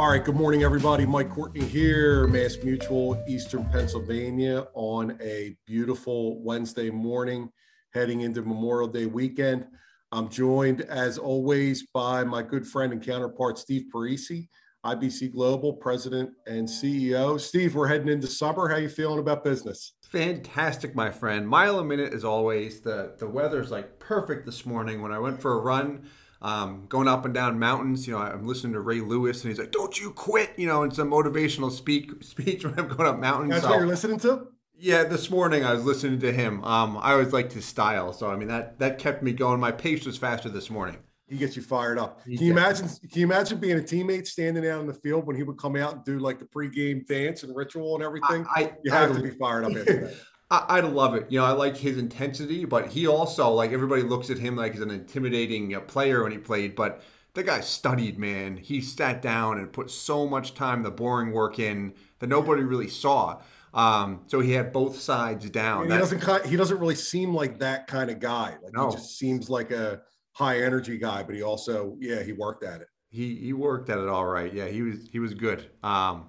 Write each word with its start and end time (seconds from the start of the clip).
All 0.00 0.08
right, 0.08 0.24
good 0.24 0.34
morning, 0.34 0.62
everybody. 0.62 1.04
Mike 1.04 1.28
Courtney 1.28 1.66
here, 1.66 2.26
Mass 2.26 2.56
Mutual, 2.64 3.22
Eastern 3.28 3.66
Pennsylvania, 3.66 4.66
on 4.72 5.18
a 5.20 5.54
beautiful 5.66 6.42
Wednesday 6.42 6.88
morning, 6.88 7.50
heading 7.92 8.22
into 8.22 8.40
Memorial 8.40 8.88
Day 8.88 9.04
weekend. 9.04 9.66
I'm 10.10 10.30
joined, 10.30 10.80
as 10.80 11.18
always, 11.18 11.86
by 11.92 12.24
my 12.24 12.40
good 12.42 12.66
friend 12.66 12.94
and 12.94 13.02
counterpart, 13.02 13.58
Steve 13.58 13.88
Parisi, 13.94 14.48
IBC 14.86 15.34
Global 15.34 15.74
President 15.74 16.30
and 16.46 16.66
CEO. 16.66 17.38
Steve, 17.38 17.74
we're 17.74 17.86
heading 17.86 18.08
into 18.08 18.26
summer. 18.26 18.70
How 18.70 18.76
you 18.76 18.88
feeling 18.88 19.18
about 19.18 19.44
business? 19.44 19.96
Fantastic, 20.10 20.94
my 20.94 21.10
friend. 21.10 21.46
Mile 21.46 21.78
a 21.78 21.84
minute 21.84 22.14
as 22.14 22.24
always. 22.24 22.80
The 22.80 23.16
the 23.18 23.28
weather's 23.28 23.70
like 23.70 23.98
perfect 23.98 24.46
this 24.46 24.64
morning. 24.64 25.02
When 25.02 25.12
I 25.12 25.18
went 25.18 25.42
for 25.42 25.52
a 25.52 25.60
run, 25.60 26.06
um, 26.42 26.86
going 26.88 27.08
up 27.08 27.24
and 27.24 27.34
down 27.34 27.58
mountains. 27.58 28.06
You 28.06 28.14
know, 28.14 28.20
I'm 28.20 28.46
listening 28.46 28.72
to 28.74 28.80
Ray 28.80 29.00
Lewis, 29.00 29.42
and 29.42 29.50
he's 29.50 29.58
like, 29.58 29.72
"Don't 29.72 29.98
you 30.00 30.10
quit!" 30.12 30.52
You 30.56 30.66
know, 30.66 30.82
and 30.82 30.94
some 30.94 31.10
motivational 31.10 31.70
speak 31.70 32.10
speech 32.22 32.64
when 32.64 32.78
I'm 32.78 32.88
going 32.88 33.08
up 33.08 33.18
mountains. 33.18 33.50
That's 33.50 33.64
so, 33.64 33.70
what 33.70 33.78
you're 33.78 33.86
listening 33.86 34.18
to. 34.20 34.48
Yeah, 34.76 35.04
this 35.04 35.30
morning 35.30 35.62
I 35.64 35.74
was 35.74 35.84
listening 35.84 36.20
to 36.20 36.32
him. 36.32 36.64
Um, 36.64 36.96
I 36.98 37.12
always 37.12 37.32
liked 37.32 37.52
his 37.52 37.66
style, 37.66 38.12
so 38.12 38.30
I 38.30 38.36
mean 38.36 38.48
that 38.48 38.78
that 38.78 38.98
kept 38.98 39.22
me 39.22 39.32
going. 39.32 39.60
My 39.60 39.72
pace 39.72 40.06
was 40.06 40.16
faster 40.16 40.48
this 40.48 40.70
morning. 40.70 40.96
He 41.28 41.36
gets 41.36 41.54
you 41.54 41.62
fired 41.62 41.96
up. 41.96 42.24
Can 42.24 42.32
you 42.32 42.50
imagine? 42.50 42.88
Can 42.88 43.20
you 43.20 43.24
imagine 43.24 43.58
being 43.58 43.78
a 43.78 43.82
teammate 43.82 44.26
standing 44.26 44.66
out 44.66 44.80
in 44.80 44.86
the 44.86 44.94
field 44.94 45.26
when 45.26 45.36
he 45.36 45.44
would 45.44 45.58
come 45.58 45.76
out 45.76 45.94
and 45.94 46.04
do 46.04 46.18
like 46.18 46.40
the 46.40 46.46
pregame 46.46 47.06
dance 47.06 47.44
and 47.44 47.54
ritual 47.54 47.94
and 47.94 48.02
everything? 48.02 48.44
I, 48.56 48.62
I 48.62 48.72
you 48.82 48.90
have 48.90 49.12
I, 49.12 49.14
to 49.14 49.22
be 49.22 49.30
fired 49.30 49.64
up 49.64 49.76
after 49.76 50.06
that. 50.06 50.14
I, 50.50 50.64
I 50.68 50.80
love 50.80 51.14
it. 51.14 51.26
You 51.30 51.40
know, 51.40 51.44
I 51.44 51.52
like 51.52 51.76
his 51.76 51.98
intensity, 51.98 52.64
but 52.64 52.88
he 52.88 53.06
also 53.06 53.50
like 53.50 53.72
everybody 53.72 54.02
looks 54.02 54.30
at 54.30 54.38
him 54.38 54.56
like 54.56 54.72
he's 54.72 54.82
an 54.82 54.90
intimidating 54.90 55.74
uh, 55.74 55.80
player 55.80 56.22
when 56.22 56.32
he 56.32 56.38
played, 56.38 56.74
but 56.74 57.02
the 57.34 57.42
guy 57.42 57.60
studied, 57.60 58.18
man. 58.18 58.56
He 58.56 58.80
sat 58.80 59.22
down 59.22 59.58
and 59.58 59.72
put 59.72 59.90
so 59.90 60.26
much 60.26 60.54
time, 60.54 60.82
the 60.82 60.90
boring 60.90 61.32
work 61.32 61.58
in 61.58 61.94
that 62.18 62.26
nobody 62.26 62.62
really 62.62 62.88
saw. 62.88 63.40
Um, 63.72 64.22
so 64.26 64.40
he 64.40 64.52
had 64.52 64.72
both 64.72 64.98
sides 64.98 65.48
down. 65.48 65.84
he 65.84 65.96
doesn't 65.96 66.46
he 66.46 66.56
doesn't 66.56 66.78
really 66.78 66.96
seem 66.96 67.32
like 67.32 67.60
that 67.60 67.86
kind 67.86 68.10
of 68.10 68.18
guy. 68.18 68.56
Like 68.62 68.72
no. 68.72 68.90
he 68.90 68.96
just 68.96 69.16
seems 69.16 69.48
like 69.48 69.70
a 69.70 70.02
high 70.32 70.62
energy 70.62 70.98
guy, 70.98 71.22
but 71.22 71.36
he 71.36 71.42
also 71.42 71.96
yeah 72.00 72.22
he 72.22 72.32
worked 72.32 72.64
at 72.64 72.80
it. 72.80 72.88
He 73.10 73.36
he 73.36 73.52
worked 73.52 73.88
at 73.90 73.98
it 73.98 74.08
all 74.08 74.26
right. 74.26 74.52
Yeah, 74.52 74.66
he 74.66 74.82
was 74.82 75.08
he 75.10 75.20
was 75.20 75.34
good. 75.34 75.70
Um, 75.84 76.26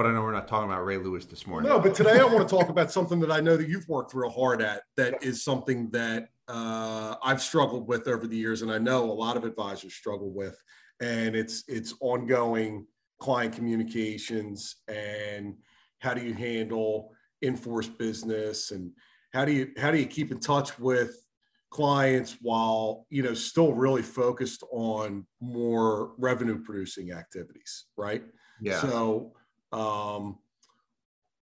but 0.00 0.08
I 0.08 0.12
know 0.14 0.22
we're 0.22 0.32
not 0.32 0.48
talking 0.48 0.70
about 0.70 0.86
Ray 0.86 0.96
Lewis 0.96 1.26
this 1.26 1.46
morning. 1.46 1.68
No, 1.68 1.78
but 1.78 1.94
today 1.94 2.20
I 2.20 2.24
want 2.24 2.48
to 2.48 2.56
talk 2.56 2.70
about 2.70 2.90
something 2.90 3.20
that 3.20 3.30
I 3.30 3.40
know 3.40 3.58
that 3.58 3.68
you've 3.68 3.86
worked 3.86 4.14
real 4.14 4.30
hard 4.30 4.62
at. 4.62 4.84
That 4.96 5.22
is 5.22 5.44
something 5.44 5.90
that 5.90 6.28
uh, 6.48 7.16
I've 7.22 7.42
struggled 7.42 7.86
with 7.86 8.08
over 8.08 8.26
the 8.26 8.34
years, 8.34 8.62
and 8.62 8.72
I 8.72 8.78
know 8.78 9.04
a 9.04 9.12
lot 9.12 9.36
of 9.36 9.44
advisors 9.44 9.92
struggle 9.92 10.30
with. 10.30 10.58
And 11.02 11.36
it's 11.36 11.64
it's 11.68 11.92
ongoing 12.00 12.86
client 13.18 13.54
communications 13.54 14.76
and 14.88 15.56
how 15.98 16.14
do 16.14 16.22
you 16.22 16.32
handle 16.32 17.12
in-force 17.42 17.88
business 17.88 18.70
and 18.70 18.92
how 19.34 19.44
do 19.44 19.52
you 19.52 19.70
how 19.76 19.90
do 19.90 19.98
you 19.98 20.06
keep 20.06 20.32
in 20.32 20.40
touch 20.40 20.78
with 20.78 21.26
clients 21.68 22.38
while 22.40 23.06
you 23.10 23.22
know 23.22 23.34
still 23.34 23.74
really 23.74 24.00
focused 24.00 24.64
on 24.72 25.26
more 25.42 26.12
revenue 26.16 26.58
producing 26.62 27.12
activities 27.12 27.84
right 27.98 28.24
yeah 28.62 28.80
so 28.80 29.34
um, 29.72 30.38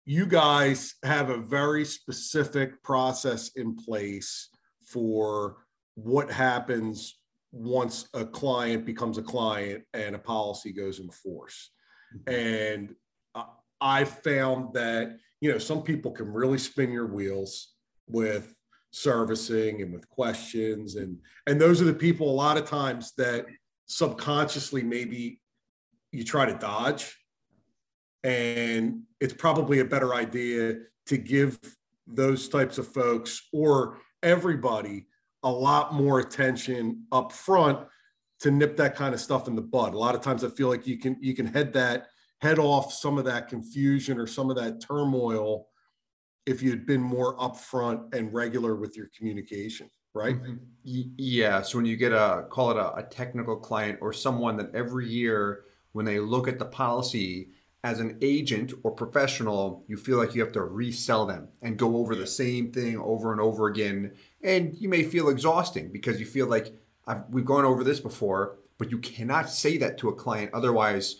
you 0.04 0.26
guys 0.26 0.94
have 1.04 1.30
a 1.30 1.36
very 1.38 1.84
specific 1.84 2.82
process 2.82 3.50
in 3.56 3.76
place 3.76 4.48
for 4.86 5.58
what 5.94 6.30
happens 6.30 7.18
once 7.52 8.08
a 8.14 8.24
client 8.24 8.84
becomes 8.84 9.18
a 9.18 9.22
client 9.22 9.84
and 9.94 10.14
a 10.14 10.18
policy 10.18 10.72
goes 10.72 11.00
in 11.00 11.10
force. 11.10 11.70
Mm-hmm. 12.16 12.34
And 12.34 12.94
I 13.80 14.04
found 14.04 14.74
that, 14.74 15.16
you 15.40 15.50
know, 15.50 15.58
some 15.58 15.82
people 15.82 16.10
can 16.10 16.32
really 16.32 16.58
spin 16.58 16.92
your 16.92 17.06
wheels 17.06 17.74
with 18.08 18.54
servicing 18.92 19.82
and 19.82 19.92
with 19.92 20.08
questions 20.08 20.96
and 20.96 21.16
and 21.46 21.60
those 21.60 21.80
are 21.80 21.84
the 21.84 21.94
people 21.94 22.28
a 22.28 22.32
lot 22.32 22.56
of 22.56 22.64
times 22.64 23.12
that 23.16 23.46
subconsciously 23.86 24.82
maybe 24.82 25.40
you 26.10 26.24
try 26.24 26.44
to 26.44 26.58
dodge 26.58 27.16
and 28.24 29.02
it's 29.20 29.34
probably 29.34 29.80
a 29.80 29.84
better 29.84 30.14
idea 30.14 30.76
to 31.06 31.16
give 31.16 31.58
those 32.06 32.48
types 32.48 32.78
of 32.78 32.86
folks 32.86 33.48
or 33.52 33.98
everybody 34.22 35.06
a 35.42 35.50
lot 35.50 35.94
more 35.94 36.20
attention 36.20 37.04
up 37.12 37.32
front 37.32 37.86
to 38.40 38.50
nip 38.50 38.76
that 38.76 38.96
kind 38.96 39.14
of 39.14 39.20
stuff 39.20 39.48
in 39.48 39.54
the 39.54 39.62
bud. 39.62 39.94
A 39.94 39.98
lot 39.98 40.14
of 40.14 40.20
times 40.20 40.44
I 40.44 40.48
feel 40.48 40.68
like 40.68 40.86
you 40.86 40.98
can 40.98 41.16
you 41.20 41.34
can 41.34 41.46
head 41.46 41.72
that 41.74 42.08
head 42.40 42.58
off 42.58 42.92
some 42.92 43.18
of 43.18 43.24
that 43.26 43.48
confusion 43.48 44.18
or 44.18 44.26
some 44.26 44.50
of 44.50 44.56
that 44.56 44.80
turmoil 44.80 45.68
if 46.46 46.62
you'd 46.62 46.86
been 46.86 47.02
more 47.02 47.36
upfront 47.36 48.14
and 48.14 48.32
regular 48.32 48.74
with 48.76 48.96
your 48.96 49.08
communication, 49.16 49.90
right? 50.14 50.36
Mm-hmm. 50.36 50.56
Yeah. 50.82 51.60
So 51.62 51.78
when 51.78 51.86
you 51.86 51.96
get 51.96 52.12
a 52.12 52.46
call 52.50 52.70
it 52.70 52.76
a, 52.76 52.94
a 52.96 53.02
technical 53.02 53.56
client 53.56 53.98
or 54.00 54.12
someone 54.12 54.56
that 54.56 54.74
every 54.74 55.08
year 55.08 55.64
when 55.92 56.04
they 56.04 56.18
look 56.18 56.48
at 56.48 56.58
the 56.58 56.64
policy 56.64 57.50
as 57.82 58.00
an 58.00 58.18
agent 58.20 58.74
or 58.82 58.90
professional, 58.90 59.84
you 59.88 59.96
feel 59.96 60.18
like 60.18 60.34
you 60.34 60.42
have 60.42 60.52
to 60.52 60.62
resell 60.62 61.24
them 61.24 61.48
and 61.62 61.78
go 61.78 61.96
over 61.96 62.14
the 62.14 62.26
same 62.26 62.70
thing 62.70 62.98
over 62.98 63.32
and 63.32 63.40
over 63.40 63.68
again. 63.68 64.12
And 64.42 64.74
you 64.74 64.88
may 64.88 65.02
feel 65.02 65.30
exhausting 65.30 65.90
because 65.90 66.20
you 66.20 66.26
feel 66.26 66.46
like 66.46 66.74
we've 67.30 67.44
gone 67.44 67.64
over 67.64 67.82
this 67.82 68.00
before, 68.00 68.58
but 68.76 68.90
you 68.90 68.98
cannot 68.98 69.48
say 69.48 69.78
that 69.78 69.96
to 69.98 70.10
a 70.10 70.14
client. 70.14 70.52
Otherwise, 70.52 71.16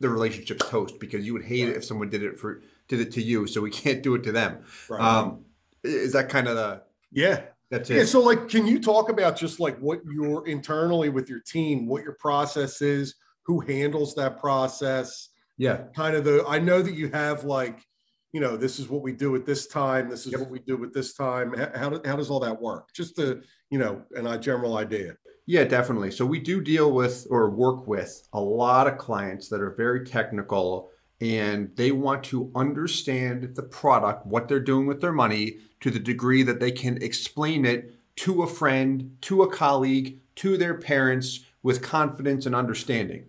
the 0.00 0.08
relationship's 0.08 0.66
toast 0.68 0.98
because 0.98 1.26
you 1.26 1.32
would 1.34 1.44
hate 1.44 1.64
right. 1.64 1.72
it 1.72 1.76
if 1.76 1.84
someone 1.84 2.08
did 2.08 2.22
it 2.22 2.38
for 2.38 2.62
did 2.88 3.00
it 3.00 3.12
to 3.12 3.22
you. 3.22 3.46
So 3.46 3.60
we 3.60 3.70
can't 3.82 4.02
do 4.02 4.14
it 4.14 4.22
to 4.24 4.32
them. 4.32 4.64
Right. 4.88 5.00
Um, 5.00 5.44
is 5.84 6.12
that 6.12 6.28
kind 6.28 6.48
of 6.48 6.56
the 6.56 6.82
yeah? 7.12 7.42
That's 7.70 7.90
it. 7.90 7.96
Yeah. 7.98 8.04
So 8.04 8.20
like, 8.20 8.48
can 8.48 8.66
you 8.66 8.80
talk 8.80 9.10
about 9.10 9.36
just 9.36 9.60
like 9.60 9.78
what 9.78 10.00
you're 10.10 10.46
internally 10.46 11.10
with 11.10 11.28
your 11.28 11.40
team, 11.40 11.86
what 11.86 12.02
your 12.02 12.14
process 12.14 12.80
is, 12.80 13.16
who 13.42 13.60
handles 13.60 14.14
that 14.14 14.40
process? 14.40 15.28
Yeah. 15.58 15.82
Kind 15.94 16.16
of 16.16 16.24
the 16.24 16.44
i 16.46 16.58
know 16.58 16.80
that 16.80 16.94
you 16.94 17.10
have 17.10 17.44
like 17.44 17.84
you 18.32 18.40
know 18.40 18.56
this 18.56 18.78
is 18.78 18.88
what 18.88 19.02
we 19.02 19.12
do 19.12 19.34
at 19.34 19.44
this 19.44 19.66
time 19.66 20.08
this 20.08 20.24
is 20.26 20.32
yep. 20.32 20.40
what 20.40 20.50
we 20.50 20.60
do 20.60 20.82
at 20.84 20.94
this 20.94 21.12
time. 21.14 21.52
How, 21.52 22.00
how 22.04 22.16
does 22.16 22.30
all 22.30 22.40
that 22.40 22.60
work? 22.60 22.92
Just 22.94 23.16
to 23.16 23.42
you 23.70 23.78
know 23.78 24.02
an 24.14 24.26
a 24.26 24.38
general 24.38 24.78
idea. 24.78 25.16
Yeah 25.46 25.64
definitely. 25.64 26.10
So 26.10 26.24
we 26.24 26.40
do 26.40 26.62
deal 26.62 26.92
with 26.92 27.26
or 27.30 27.50
work 27.50 27.86
with 27.86 28.28
a 28.32 28.40
lot 28.40 28.86
of 28.86 28.98
clients 28.98 29.48
that 29.48 29.60
are 29.60 29.74
very 29.76 30.04
technical 30.04 30.90
and 31.20 31.74
they 31.74 31.90
want 31.90 32.22
to 32.22 32.50
understand 32.54 33.54
the 33.56 33.62
product 33.62 34.24
what 34.26 34.46
they're 34.46 34.60
doing 34.60 34.86
with 34.86 35.00
their 35.00 35.12
money 35.12 35.58
to 35.80 35.90
the 35.90 35.98
degree 35.98 36.42
that 36.44 36.60
they 36.60 36.70
can 36.70 37.02
explain 37.02 37.64
it 37.64 37.94
to 38.16 38.42
a 38.42 38.46
friend 38.46 39.16
to 39.22 39.42
a 39.42 39.50
colleague 39.50 40.20
to 40.36 40.56
their 40.56 40.74
parents 40.74 41.44
with 41.62 41.82
confidence 41.82 42.46
and 42.46 42.54
understanding 42.54 43.24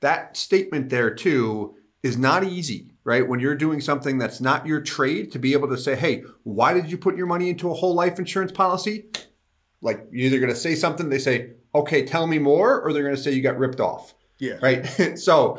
that 0.00 0.36
statement 0.36 0.90
there 0.90 1.14
too 1.14 1.74
is 2.02 2.16
not 2.16 2.44
easy, 2.44 2.92
right? 3.04 3.26
When 3.26 3.40
you're 3.40 3.56
doing 3.56 3.80
something 3.80 4.18
that's 4.18 4.40
not 4.40 4.66
your 4.66 4.80
trade, 4.80 5.32
to 5.32 5.38
be 5.38 5.52
able 5.52 5.68
to 5.68 5.78
say, 5.78 5.96
hey, 5.96 6.22
why 6.44 6.72
did 6.72 6.90
you 6.90 6.96
put 6.96 7.16
your 7.16 7.26
money 7.26 7.50
into 7.50 7.70
a 7.70 7.74
whole 7.74 7.94
life 7.94 8.18
insurance 8.18 8.52
policy? 8.52 9.06
Like 9.80 10.06
you're 10.10 10.26
either 10.26 10.40
going 10.40 10.52
to 10.52 10.58
say 10.58 10.74
something, 10.74 11.08
they 11.08 11.18
say, 11.18 11.52
okay, 11.74 12.04
tell 12.04 12.26
me 12.26 12.38
more, 12.38 12.80
or 12.80 12.92
they're 12.92 13.02
going 13.02 13.16
to 13.16 13.20
say 13.20 13.32
you 13.32 13.42
got 13.42 13.58
ripped 13.58 13.80
off. 13.80 14.14
Yeah. 14.38 14.58
Right. 14.62 14.86
so 15.18 15.58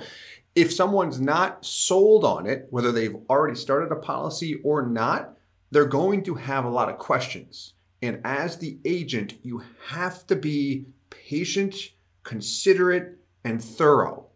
if 0.55 0.73
someone's 0.73 1.19
not 1.19 1.65
sold 1.65 2.23
on 2.23 2.45
it, 2.45 2.67
whether 2.69 2.91
they've 2.91 3.15
already 3.29 3.55
started 3.55 3.91
a 3.91 3.95
policy 3.95 4.55
or 4.63 4.85
not, 4.85 5.37
they're 5.71 5.85
going 5.85 6.23
to 6.23 6.35
have 6.35 6.65
a 6.65 6.69
lot 6.69 6.89
of 6.89 6.97
questions. 6.97 7.73
And 8.01 8.21
as 8.23 8.57
the 8.57 8.79
agent, 8.85 9.35
you 9.43 9.61
have 9.87 10.25
to 10.27 10.35
be 10.35 10.87
patient, 11.09 11.75
considerate, 12.23 13.19
and 13.43 13.63
thorough 13.63 14.28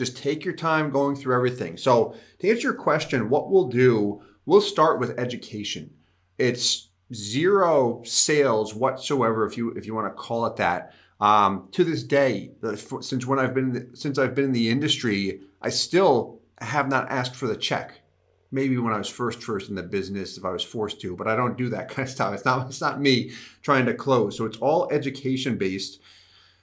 just 0.00 0.16
take 0.16 0.46
your 0.46 0.54
time 0.54 0.90
going 0.90 1.14
through 1.14 1.36
everything. 1.36 1.76
So, 1.76 2.14
to 2.38 2.48
answer 2.48 2.68
your 2.68 2.74
question, 2.74 3.28
what 3.28 3.50
we'll 3.50 3.68
do, 3.68 4.22
we'll 4.46 4.62
start 4.62 4.98
with 4.98 5.18
education. 5.18 5.90
It's 6.38 6.88
zero 7.12 8.02
sales 8.04 8.74
whatsoever, 8.74 9.46
if 9.46 9.58
you 9.58 9.72
if 9.72 9.84
you 9.86 9.94
want 9.94 10.08
to 10.08 10.22
call 10.22 10.46
it 10.46 10.56
that. 10.56 10.94
Um, 11.20 11.68
to 11.72 11.84
this 11.84 12.02
day, 12.02 12.52
since 13.02 13.26
when 13.26 13.38
I've 13.38 13.52
been 13.52 13.94
since 13.94 14.18
I've 14.18 14.34
been 14.34 14.46
in 14.46 14.52
the 14.52 14.70
industry, 14.70 15.42
I 15.60 15.68
still 15.68 16.40
have 16.58 16.88
not 16.88 17.10
asked 17.10 17.36
for 17.36 17.46
the 17.46 17.56
check. 17.56 18.00
Maybe 18.50 18.78
when 18.78 18.94
I 18.94 18.98
was 18.98 19.08
first 19.08 19.42
first 19.42 19.68
in 19.68 19.74
the 19.74 19.82
business, 19.82 20.38
if 20.38 20.46
I 20.46 20.50
was 20.50 20.64
forced 20.64 21.00
to, 21.02 21.14
but 21.14 21.28
I 21.28 21.36
don't 21.36 21.58
do 21.58 21.68
that 21.68 21.88
kind 21.94 22.08
of 22.08 22.12
stuff. 22.14 22.32
It's 22.32 22.46
not 22.46 22.68
it's 22.68 22.80
not 22.80 23.02
me 23.02 23.32
trying 23.60 23.84
to 23.84 23.94
close. 23.94 24.38
So 24.38 24.46
it's 24.46 24.56
all 24.56 24.90
education 24.90 25.58
based. 25.58 26.00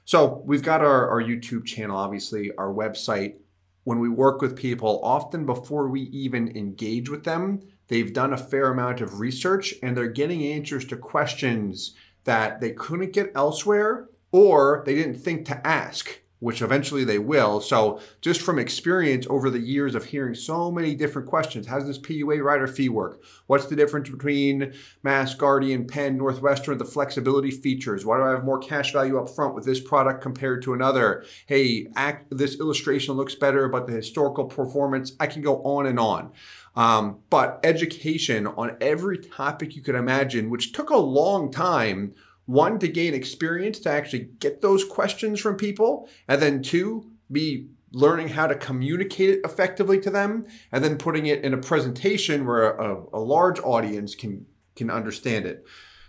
So 0.08 0.42
we've 0.46 0.64
got 0.64 0.80
our, 0.80 1.10
our 1.10 1.22
YouTube 1.22 1.66
channel, 1.66 1.98
obviously, 1.98 2.56
our 2.58 2.74
website. 2.74 3.36
When 3.84 4.00
we 4.00 4.08
work 4.08 4.42
with 4.42 4.56
people, 4.56 5.02
often 5.04 5.46
before 5.46 5.90
we 5.90 6.04
even 6.04 6.56
engage 6.56 7.10
with 7.10 7.26
them, 7.26 7.60
they've 7.90 8.14
done 8.14 8.32
a 8.32 8.38
fair 8.38 8.72
amount 8.72 9.02
of 9.02 9.20
research 9.20 9.74
and 9.84 9.98
they're 9.98 10.08
getting 10.08 10.46
answers 10.46 10.86
to 10.86 10.96
questions 10.96 11.94
that 12.24 12.62
they 12.62 12.72
couldn't 12.72 13.12
get 13.12 13.34
elsewhere 13.36 14.08
or 14.32 14.82
they 14.86 14.96
didn't 14.96 15.20
think 15.20 15.46
to 15.48 15.68
ask 15.68 16.22
which 16.40 16.62
eventually 16.62 17.04
they 17.04 17.20
will. 17.20 17.60
So, 17.60 18.00
just 18.22 18.42
from 18.42 18.60
experience 18.60 19.26
over 19.30 19.50
the 19.50 19.60
years 19.60 19.96
of 19.96 20.06
hearing 20.06 20.36
so 20.36 20.72
many 20.72 20.94
different 20.94 21.28
questions, 21.28 21.68
how 21.68 21.80
does 21.80 21.88
this 21.88 21.98
PUA 21.98 22.44
rider 22.44 22.68
fee 22.68 22.90
work? 22.90 23.24
What's 23.48 23.66
the 23.66 23.76
difference 23.76 24.10
between 24.10 24.74
Mass, 25.04 25.34
Guardian, 25.34 25.88
Penn, 25.88 26.18
Northwestern, 26.18 26.78
the 26.78 26.86
flexibility 26.86 27.52
features? 27.52 28.06
Why 28.06 28.18
do 28.18 28.24
I 28.24 28.32
have 28.32 28.46
more 28.46 28.60
cash 28.60 28.94
value 28.94 29.20
up 29.20 29.30
front 29.30 29.56
with 29.56 29.66
this 29.66 29.80
product 29.80 30.22
compared 30.22 30.62
to 30.64 30.74
another? 30.74 31.26
Hey, 31.48 31.88
act, 31.96 32.28
this 32.30 32.60
illustration 32.60 33.16
looks 33.16 33.36
better, 33.36 33.68
but 33.68 33.88
the 33.88 33.94
historical 33.94 34.46
performance, 34.46 35.14
I 35.20 35.28
can 35.28 35.42
go 35.42 35.64
on 35.64 35.88
and 35.88 36.00
on. 36.00 36.32
Um, 36.76 37.22
but 37.32 37.60
education 37.64 38.46
on 38.46 38.78
every 38.80 39.18
topic 39.18 39.76
you 39.76 39.82
could 39.82 39.96
imagine, 39.96 40.52
which 40.52 40.74
took 40.74 40.92
a 40.92 40.98
long 40.98 41.52
time 41.52 42.14
one 42.48 42.80
to 42.80 42.88
gain 42.88 43.14
experience 43.14 43.78
to 43.80 43.90
actually 43.90 44.30
get 44.40 44.62
those 44.62 44.84
questions 44.84 45.40
from 45.40 45.56
people 45.56 46.10
and 46.28 46.42
then 46.42 46.62
two 46.62 47.12
be 47.32 47.68
learning 47.92 48.30
how 48.30 48.48
to 48.48 48.56
communicate 48.56 49.30
it 49.30 49.42
effectively 49.44 50.00
to 50.00 50.10
them 50.10 50.46
and 50.72 50.84
then 50.84 50.98
putting 50.98 51.28
it 51.28 51.44
in 51.44 51.54
a 51.54 51.58
presentation 51.58 52.46
where 52.46 52.72
a, 52.72 53.04
a 53.14 53.20
large 53.20 53.60
audience 53.60 54.16
can 54.16 54.46
can 54.76 54.90
understand 54.90 55.46
it. 55.46 55.66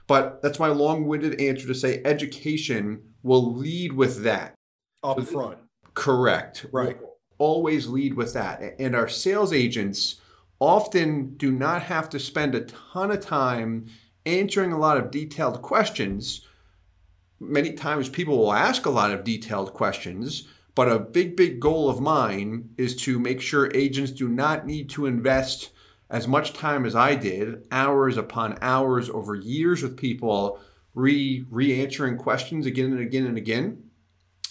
But 0.06 0.42
that's 0.42 0.58
my 0.58 0.68
long-winded 0.68 1.40
answer 1.40 1.66
to 1.66 1.74
say 1.74 2.02
education 2.04 3.02
will 3.22 3.54
lead 3.54 3.92
with 3.92 4.22
that. 4.24 4.54
Up 5.02 5.22
front. 5.22 5.58
Correct. 5.94 6.66
Right. 6.72 6.98
We'll 7.00 7.16
always 7.38 7.88
lead 7.88 8.14
with 8.14 8.34
that. 8.34 8.62
And 8.78 8.94
our 8.94 9.08
sales 9.08 9.52
agents 9.52 10.20
often 10.60 11.36
do 11.36 11.50
not 11.52 11.82
have 11.82 12.08
to 12.10 12.18
spend 12.18 12.54
a 12.54 12.62
ton 12.62 13.10
of 13.10 13.20
time 13.20 13.86
answering 14.28 14.72
a 14.72 14.78
lot 14.78 14.96
of 14.96 15.10
detailed 15.10 15.62
questions. 15.62 16.46
Many 17.40 17.72
times 17.72 18.08
people 18.08 18.36
will 18.36 18.52
ask 18.52 18.86
a 18.86 18.90
lot 18.90 19.12
of 19.12 19.24
detailed 19.24 19.72
questions, 19.72 20.48
but 20.74 20.90
a 20.90 20.98
big, 20.98 21.36
big 21.36 21.60
goal 21.60 21.88
of 21.88 22.00
mine 22.00 22.70
is 22.76 22.94
to 22.96 23.18
make 23.18 23.40
sure 23.40 23.70
agents 23.74 24.12
do 24.12 24.28
not 24.28 24.66
need 24.66 24.88
to 24.90 25.06
invest 25.06 25.70
as 26.10 26.26
much 26.26 26.52
time 26.52 26.86
as 26.86 26.94
I 26.94 27.14
did, 27.14 27.66
hours 27.70 28.16
upon 28.16 28.58
hours 28.62 29.10
over 29.10 29.34
years 29.34 29.82
with 29.82 29.96
people, 29.96 30.60
re 30.94 31.44
re 31.50 31.82
answering 31.82 32.16
questions 32.16 32.66
again 32.66 32.92
and 32.92 33.00
again 33.00 33.26
and 33.26 33.36
again. 33.36 33.90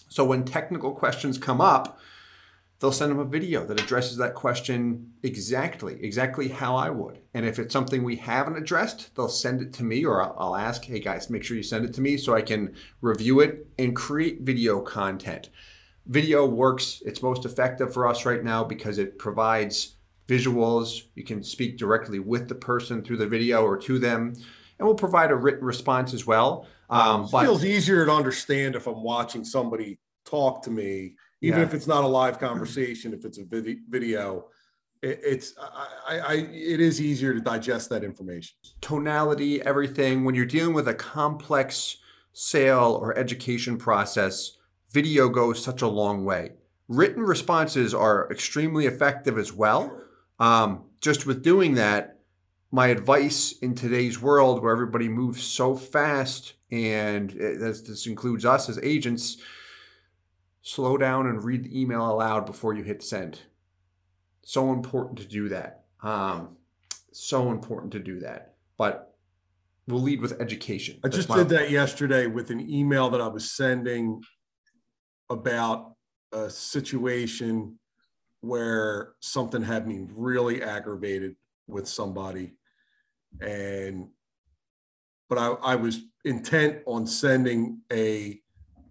So 0.09 0.23
when 0.23 0.45
technical 0.45 0.93
questions 0.93 1.37
come 1.37 1.61
up, 1.61 1.99
they'll 2.79 2.91
send 2.91 3.11
them 3.11 3.19
a 3.19 3.25
video 3.25 3.65
that 3.65 3.81
addresses 3.81 4.17
that 4.17 4.35
question 4.35 5.11
exactly, 5.23 5.97
exactly 6.03 6.47
how 6.47 6.75
I 6.75 6.89
would. 6.89 7.19
And 7.33 7.45
if 7.45 7.59
it's 7.59 7.73
something 7.73 8.03
we 8.03 8.15
haven't 8.15 8.57
addressed, 8.57 9.15
they'll 9.15 9.29
send 9.29 9.61
it 9.61 9.73
to 9.73 9.83
me 9.83 10.05
or 10.05 10.21
I'll, 10.21 10.35
I'll, 10.37 10.55
ask, 10.55 10.83
hey 10.83 10.99
guys, 10.99 11.29
make 11.29 11.43
sure 11.43 11.57
you 11.57 11.63
send 11.63 11.85
it 11.85 11.93
to 11.95 12.01
me 12.01 12.17
so 12.17 12.35
I 12.35 12.41
can 12.41 12.75
review 13.01 13.39
it 13.39 13.67
and 13.79 13.95
create 13.95 14.41
video 14.41 14.79
content. 14.81 15.49
Video 16.05 16.45
works, 16.45 17.01
it's 17.05 17.21
most 17.21 17.45
effective 17.45 17.93
for 17.93 18.07
us 18.07 18.25
right 18.25 18.43
now 18.43 18.63
because 18.63 18.97
it 18.97 19.17
provides 19.17 19.95
visuals. 20.27 21.03
You 21.15 21.23
can 21.23 21.43
speak 21.43 21.77
directly 21.77 22.19
with 22.19 22.47
the 22.47 22.55
person 22.55 23.03
through 23.03 23.17
the 23.17 23.27
video 23.27 23.63
or 23.63 23.77
to 23.77 23.97
them. 23.97 24.33
And 24.79 24.85
we'll 24.85 24.95
provide 24.95 25.31
a 25.31 25.35
written 25.35 25.65
response 25.65 26.13
as 26.13 26.27
well. 26.27 26.67
Um, 26.89 27.23
it 27.23 27.29
feels 27.29 27.65
easier 27.65 28.05
to 28.05 28.11
understand 28.11 28.75
if 28.75 28.87
I'm 28.87 29.01
watching 29.01 29.43
somebody 29.43 29.99
talk 30.23 30.61
to 30.63 30.71
me 30.71 31.15
even 31.41 31.59
yeah. 31.59 31.65
if 31.65 31.73
it's 31.73 31.87
not 31.87 32.03
a 32.03 32.07
live 32.07 32.39
conversation, 32.47 33.13
if 33.13 33.25
it's 33.25 33.37
a 33.37 33.43
video, 33.43 34.45
it, 35.01 35.19
it's 35.23 35.53
I, 35.59 36.19
I, 36.19 36.33
it 36.51 36.79
is 36.79 37.01
easier 37.01 37.33
to 37.33 37.39
digest 37.39 37.89
that 37.89 38.03
information. 38.03 38.57
Tonality, 38.81 39.61
everything. 39.61 40.23
When 40.23 40.35
you're 40.35 40.45
dealing 40.45 40.73
with 40.73 40.87
a 40.87 40.93
complex 40.93 41.97
sale 42.33 42.97
or 43.01 43.17
education 43.17 43.77
process, 43.77 44.57
video 44.91 45.29
goes 45.29 45.63
such 45.63 45.81
a 45.81 45.87
long 45.87 46.25
way. 46.25 46.51
Written 46.87 47.23
responses 47.23 47.93
are 47.93 48.31
extremely 48.31 48.85
effective 48.85 49.37
as 49.37 49.51
well. 49.51 50.01
Um, 50.39 50.85
just 51.01 51.25
with 51.25 51.43
doing 51.43 51.75
that, 51.75 52.19
my 52.71 52.87
advice 52.87 53.53
in 53.61 53.75
today's 53.75 54.21
world 54.21 54.61
where 54.61 54.71
everybody 54.71 55.07
moves 55.07 55.43
so 55.43 55.75
fast, 55.75 56.53
and 56.71 57.29
this, 57.31 57.81
this 57.81 58.07
includes 58.07 58.45
us 58.45 58.69
as 58.69 58.79
agents 58.83 59.37
slow 60.67 60.97
down 60.97 61.27
and 61.27 61.45
read 61.45 61.63
the 61.63 61.81
email 61.81 62.11
aloud 62.11 62.45
before 62.45 62.73
you 62.73 62.83
hit 62.83 63.01
send. 63.01 63.39
So 64.43 64.73
important 64.73 65.17
to 65.19 65.25
do 65.25 65.47
that. 65.47 65.85
Um, 66.03 66.57
so 67.13 67.51
important 67.51 67.93
to 67.93 67.99
do 67.99 68.19
that. 68.19 68.55
But 68.77 69.15
we'll 69.87 70.01
lead 70.01 70.19
with 70.19 70.41
education. 70.41 70.99
I 71.05 71.07
just 71.07 71.29
did 71.29 71.47
that 71.49 71.71
yesterday 71.71 72.27
with 72.27 72.51
an 72.51 72.69
email 72.69 73.09
that 73.11 73.21
I 73.21 73.27
was 73.27 73.49
sending 73.49 74.21
about 75.29 75.93
a 76.33 76.49
situation 76.49 77.79
where 78.41 79.13
something 79.21 79.61
had 79.61 79.87
me 79.87 80.05
really 80.13 80.61
aggravated 80.61 81.37
with 81.67 81.87
somebody. 81.87 82.55
And, 83.39 84.09
but 85.29 85.37
I, 85.37 85.47
I 85.47 85.75
was 85.75 86.01
intent 86.25 86.79
on 86.85 87.07
sending 87.07 87.83
a 87.89 88.41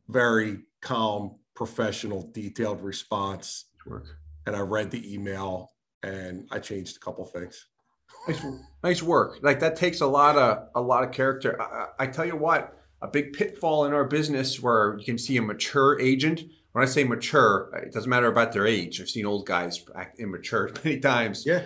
very 0.08 0.60
calm 0.80 1.36
professional, 1.56 2.30
detailed 2.32 2.82
response. 2.82 3.64
Work. 3.86 4.04
And 4.46 4.54
I 4.54 4.60
read 4.60 4.90
the 4.90 5.12
email 5.12 5.72
and 6.02 6.46
I 6.50 6.60
changed 6.60 6.96
a 6.96 7.00
couple 7.00 7.24
things. 7.24 7.66
Nice, 8.28 8.44
nice 8.84 9.02
work. 9.02 9.38
Like 9.42 9.60
that 9.60 9.76
takes 9.76 10.00
a 10.00 10.06
lot 10.06 10.36
of 10.36 10.68
a 10.74 10.80
lot 10.80 11.02
of 11.02 11.12
character. 11.12 11.60
I, 11.60 12.04
I 12.04 12.06
tell 12.06 12.24
you 12.24 12.36
what, 12.36 12.76
a 13.02 13.08
big 13.08 13.32
pitfall 13.32 13.86
in 13.86 13.92
our 13.92 14.04
business 14.04 14.60
where 14.60 14.96
you 14.98 15.04
can 15.04 15.18
see 15.18 15.36
a 15.36 15.42
mature 15.42 15.98
agent. 16.00 16.44
When 16.72 16.84
I 16.84 16.86
say 16.86 17.04
mature, 17.04 17.70
it 17.82 17.92
doesn't 17.92 18.10
matter 18.10 18.26
about 18.26 18.52
their 18.52 18.66
age. 18.66 19.00
I've 19.00 19.08
seen 19.08 19.24
old 19.26 19.46
guys 19.46 19.84
act 19.94 20.20
immature 20.20 20.70
many 20.84 21.00
times. 21.00 21.44
Yeah, 21.46 21.62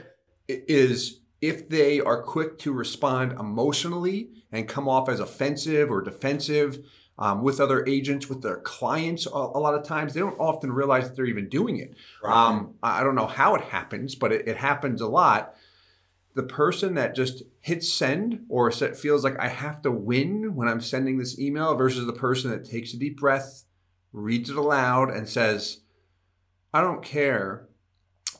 is 0.49 1.21
if 1.41 1.69
they 1.69 2.01
are 2.01 2.23
quick 2.23 2.59
to 2.59 2.73
respond 2.73 3.33
emotionally 3.33 4.31
and 4.53 4.69
come 4.69 4.89
off 4.89 5.09
as 5.09 5.21
offensive 5.21 5.91
or 5.91 6.03
defensive 6.03 6.79
um, 7.21 7.43
with 7.43 7.61
other 7.61 7.87
agents, 7.87 8.29
with 8.29 8.41
their 8.41 8.57
clients. 8.57 9.27
A, 9.27 9.31
a, 9.31 9.61
lot 9.61 9.75
of 9.75 9.85
times, 9.85 10.15
they 10.15 10.21
don't 10.21 10.41
often 10.41 10.73
realize 10.73 11.07
that 11.07 11.15
they're 11.15 11.27
even 11.27 11.51
doing 11.51 11.77
it. 11.77 11.95
Right. 12.25 12.35
Um, 12.35 12.75
I 12.83 13.05
don't 13.05 13.15
know 13.15 13.27
how 13.27 13.55
it 13.55 13.61
happens, 13.61 14.15
but 14.15 14.33
it, 14.33 14.49
it, 14.49 14.57
happens 14.57 15.03
a 15.03 15.07
lot. 15.07 15.55
The 16.35 16.43
person 16.43 16.95
that 16.95 17.15
just 17.15 17.43
hits 17.61 17.93
send 17.93 18.47
or 18.49 18.71
feels 18.73 19.23
like 19.23 19.39
I 19.39 19.49
have 19.49 19.83
to 19.83 19.91
win 19.91 20.55
when 20.55 20.67
I'm 20.67 20.81
sending 20.81 21.19
this 21.19 21.39
email 21.39 21.75
versus 21.75 22.07
the 22.07 22.13
person 22.15 22.51
that 22.51 22.65
takes 22.65 22.95
a 22.95 22.99
deep 22.99 23.21
breath, 23.21 23.65
reads 24.13 24.49
it 24.49 24.57
aloud, 24.57 25.11
and 25.11 25.29
says, 25.29 25.81
I 26.73 26.81
don't 26.81 27.03
care 27.03 27.69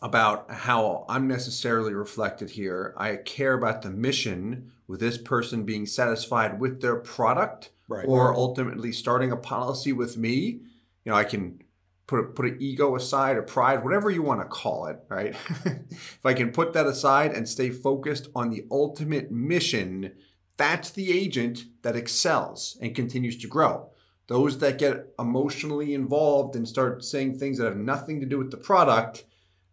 about 0.01 0.51
how 0.51 1.05
I'm 1.07 1.29
necessarily 1.29 1.93
reflected 1.93 2.51
here. 2.51 2.95
I 2.97 3.17
care 3.17 3.53
about 3.53 3.83
the 3.83 3.91
mission 3.91 4.73
with 4.89 5.01
this 5.01 5.19
person 5.19 5.65
being 5.65 5.85
satisfied 5.85 6.59
with 6.59 6.81
their 6.81 6.97
product 6.97 7.71
right. 7.91 8.07
or 8.09 8.35
ultimately 8.35 8.93
starting 8.93 9.33
a 9.33 9.37
policy 9.37 9.93
with 9.93 10.17
me, 10.17 10.61
you 11.05 11.13
know, 11.13 11.15
I 11.15 11.25
can 11.25 11.61
put 12.07 12.21
a, 12.21 12.23
put 12.25 12.47
an 12.47 12.57
ego 12.61 12.97
aside 12.97 13.37
or 13.37 13.43
pride, 13.43 13.85
whatever 13.85 14.11
you 14.11 14.23
want 14.23 14.41
to 14.41 14.47
call 14.47 14.87
it, 14.87 14.99
right? 15.09 15.37
if 15.65 16.25
I 16.25 16.35
can 16.35 16.51
put 16.51 16.73
that 16.73 16.87
aside 16.87 17.33
and 17.33 17.49
stay 17.49 17.71
focused 17.71 18.29
on 18.35 18.51
the 18.51 18.65
ultimate 18.71 19.31
mission, 19.31 20.13
that's 20.57 20.91
the 20.91 21.11
agent 21.13 21.65
that 21.83 21.97
excels 21.97 22.79
and 22.81 22.95
continues 22.95 23.37
to 23.39 23.47
grow. 23.47 23.91
Those 24.29 24.59
that 24.59 24.79
get 24.79 25.07
emotionally 25.19 25.95
involved 25.95 26.55
and 26.55 26.69
start 26.69 27.05
saying 27.05 27.39
things 27.39 27.59
that 27.59 27.65
have 27.65 27.77
nothing 27.77 28.21
to 28.21 28.27
do 28.27 28.39
with 28.39 28.51
the 28.51 28.57
product, 28.57 29.25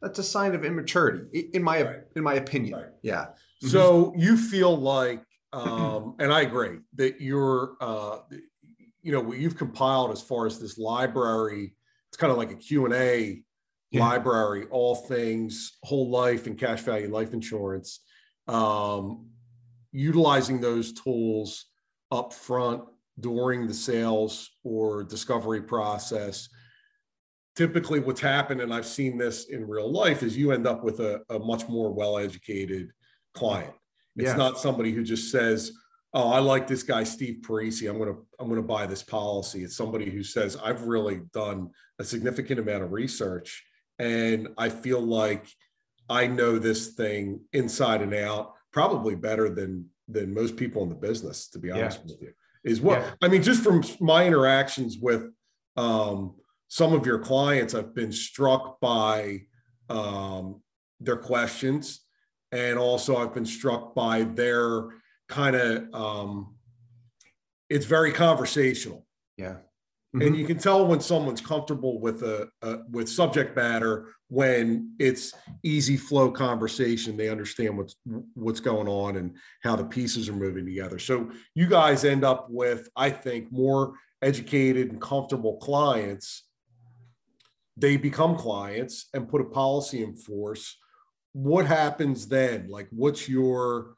that's 0.02 0.18
a 0.20 0.24
sign 0.24 0.56
of 0.56 0.66
immaturity, 0.66 1.50
in 1.54 1.64
my 1.64 1.84
right. 1.84 2.00
in 2.16 2.24
my 2.24 2.36
opinion. 2.36 2.80
Right. 2.80 2.90
Yeah. 3.02 3.28
So 3.60 4.14
you 4.16 4.38
feel 4.38 4.76
like 4.76 5.24
um, 5.54 6.16
and 6.20 6.32
I 6.32 6.42
agree 6.42 6.80
that 6.96 7.22
you're, 7.22 7.76
uh, 7.82 8.20
you 9.02 9.12
know, 9.12 9.22
what 9.22 9.38
you've 9.38 9.58
compiled 9.58 10.12
as 10.12 10.22
far 10.22 10.46
as 10.46 10.60
this 10.60 10.78
library, 10.78 11.76
it's 12.10 12.18
kind 12.18 12.32
of 12.32 12.38
like 12.38 12.52
a 12.52 12.56
Q 12.56 12.86
and 12.86 12.94
A 12.94 13.42
yeah. 13.92 14.02
library, 14.02 14.66
all 14.70 14.96
things 14.96 15.78
whole 15.84 16.10
life 16.10 16.48
and 16.48 16.58
cash 16.58 16.82
value 16.82 17.12
life 17.12 17.34
insurance. 17.34 18.02
Um, 18.48 19.28
utilizing 19.92 20.62
those 20.62 20.94
tools 20.94 21.66
up 22.12 22.34
front 22.34 22.84
during 23.20 23.68
the 23.68 23.74
sales 23.74 24.50
or 24.64 25.04
discovery 25.04 25.62
process. 25.62 26.50
Typically, 27.56 28.00
what's 28.00 28.22
happened, 28.22 28.62
and 28.62 28.74
I've 28.74 28.86
seen 28.86 29.18
this 29.18 29.46
in 29.46 29.68
real 29.68 29.92
life, 29.92 30.22
is 30.22 30.38
you 30.38 30.52
end 30.52 30.68
up 30.68 30.84
with 30.84 31.00
a, 31.00 31.22
a 31.30 31.40
much 31.40 31.68
more 31.68 31.92
well 31.92 32.18
educated 32.18 32.92
client 33.34 33.74
it's 34.18 34.30
yeah. 34.30 34.36
not 34.36 34.60
somebody 34.60 34.92
who 34.92 35.04
just 35.04 35.32
says, 35.32 35.72
"Oh, 36.14 36.32
I 36.32 36.40
like 36.40 36.68
this 36.68 36.84
guy, 36.84 37.04
Steve 37.04 37.40
Parisi. 37.48 37.90
I'm 37.90 37.98
gonna 38.00 38.18
I'm 38.40 38.50
gonna 38.50 38.62
buy 38.62 38.86
this 38.86 39.04
policy." 39.04 39.64
It's 39.64 39.76
somebody 39.76 40.10
who 40.10 40.24
says, 40.24 40.58
"I've 40.62 40.84
really 40.84 41.22
done 41.34 41.70
a 42.00 42.04
significant 42.04 42.60
amount 42.60 42.84
of 42.84 42.92
research, 42.92 43.64
and 44.00 44.50
I 44.58 44.70
feel 44.70 45.02
like 45.02 45.46
I 46.10 46.28
know 46.28 46.60
this 46.60 46.90
thing 46.90 47.42
inside 47.54 48.02
and 48.02 48.14
out, 48.14 48.54
probably 48.72 49.16
better 49.16 49.50
than 49.50 49.90
than 50.08 50.34
most 50.34 50.58
people 50.58 50.84
in 50.84 50.90
the 50.90 50.96
business." 50.96 51.48
To 51.50 51.60
be 51.60 51.72
honest 51.72 52.00
yeah. 52.06 52.12
with 52.12 52.22
you, 52.22 52.34
is 52.64 52.82
what 52.82 53.02
yeah. 53.02 53.12
I 53.22 53.28
mean. 53.28 53.44
Just 53.44 53.64
from 53.64 53.84
my 54.00 54.26
interactions 54.26 54.98
with 54.98 55.32
um, 55.78 56.36
some 56.68 56.94
of 56.94 57.06
your 57.06 57.20
clients 57.20 57.74
i've 57.74 57.96
been 57.96 58.12
struck 58.12 58.80
by 58.80 59.42
um, 59.90 60.62
their 61.00 61.16
questions 61.16 62.02
and 62.52 62.78
also 62.80 63.18
i've 63.18 63.34
been 63.34 63.46
struck 63.46 63.94
by 63.94 64.24
their 64.24 64.90
kind 65.28 65.56
of 65.56 65.94
um, 65.94 66.56
it's 67.70 67.86
very 67.86 68.12
conversational. 68.12 69.06
Yeah. 69.38 69.58
Mm-hmm. 70.16 70.22
and 70.22 70.38
you 70.38 70.46
can 70.46 70.58
tell 70.58 70.88
when 70.88 71.02
someone's 71.02 71.42
comfortable 71.42 72.00
with 72.00 72.24
a, 72.24 72.48
a, 72.62 72.78
with 72.90 73.10
subject 73.10 73.58
matter 73.58 74.14
when 74.30 74.96
it's 75.00 75.34
easy 75.64 75.98
flow 75.98 76.32
conversation. 76.32 77.18
They 77.18 77.28
understand 77.28 77.78
what's 77.78 77.98
what's 78.34 78.62
going 78.62 78.88
on 78.88 79.18
and 79.18 79.36
how 79.64 79.76
the 79.76 79.84
pieces 79.84 80.30
are 80.30 80.34
moving 80.34 80.66
together. 80.66 80.98
So 80.98 81.30
you 81.56 81.68
guys 81.68 82.06
end 82.06 82.24
up 82.24 82.48
with 82.50 82.88
i 82.96 83.10
think 83.10 83.52
more 83.52 83.96
educated 84.22 84.92
and 84.92 85.02
comfortable 85.02 85.58
clients. 85.58 86.44
They 87.76 87.98
become 87.98 88.38
clients 88.38 89.10
and 89.14 89.28
put 89.28 89.42
a 89.42 89.46
policy 89.46 90.04
in 90.04 90.16
force 90.16 90.78
what 91.38 91.68
happens 91.68 92.28
then? 92.28 92.68
Like 92.70 92.88
what's 92.92 93.30
your 93.30 93.96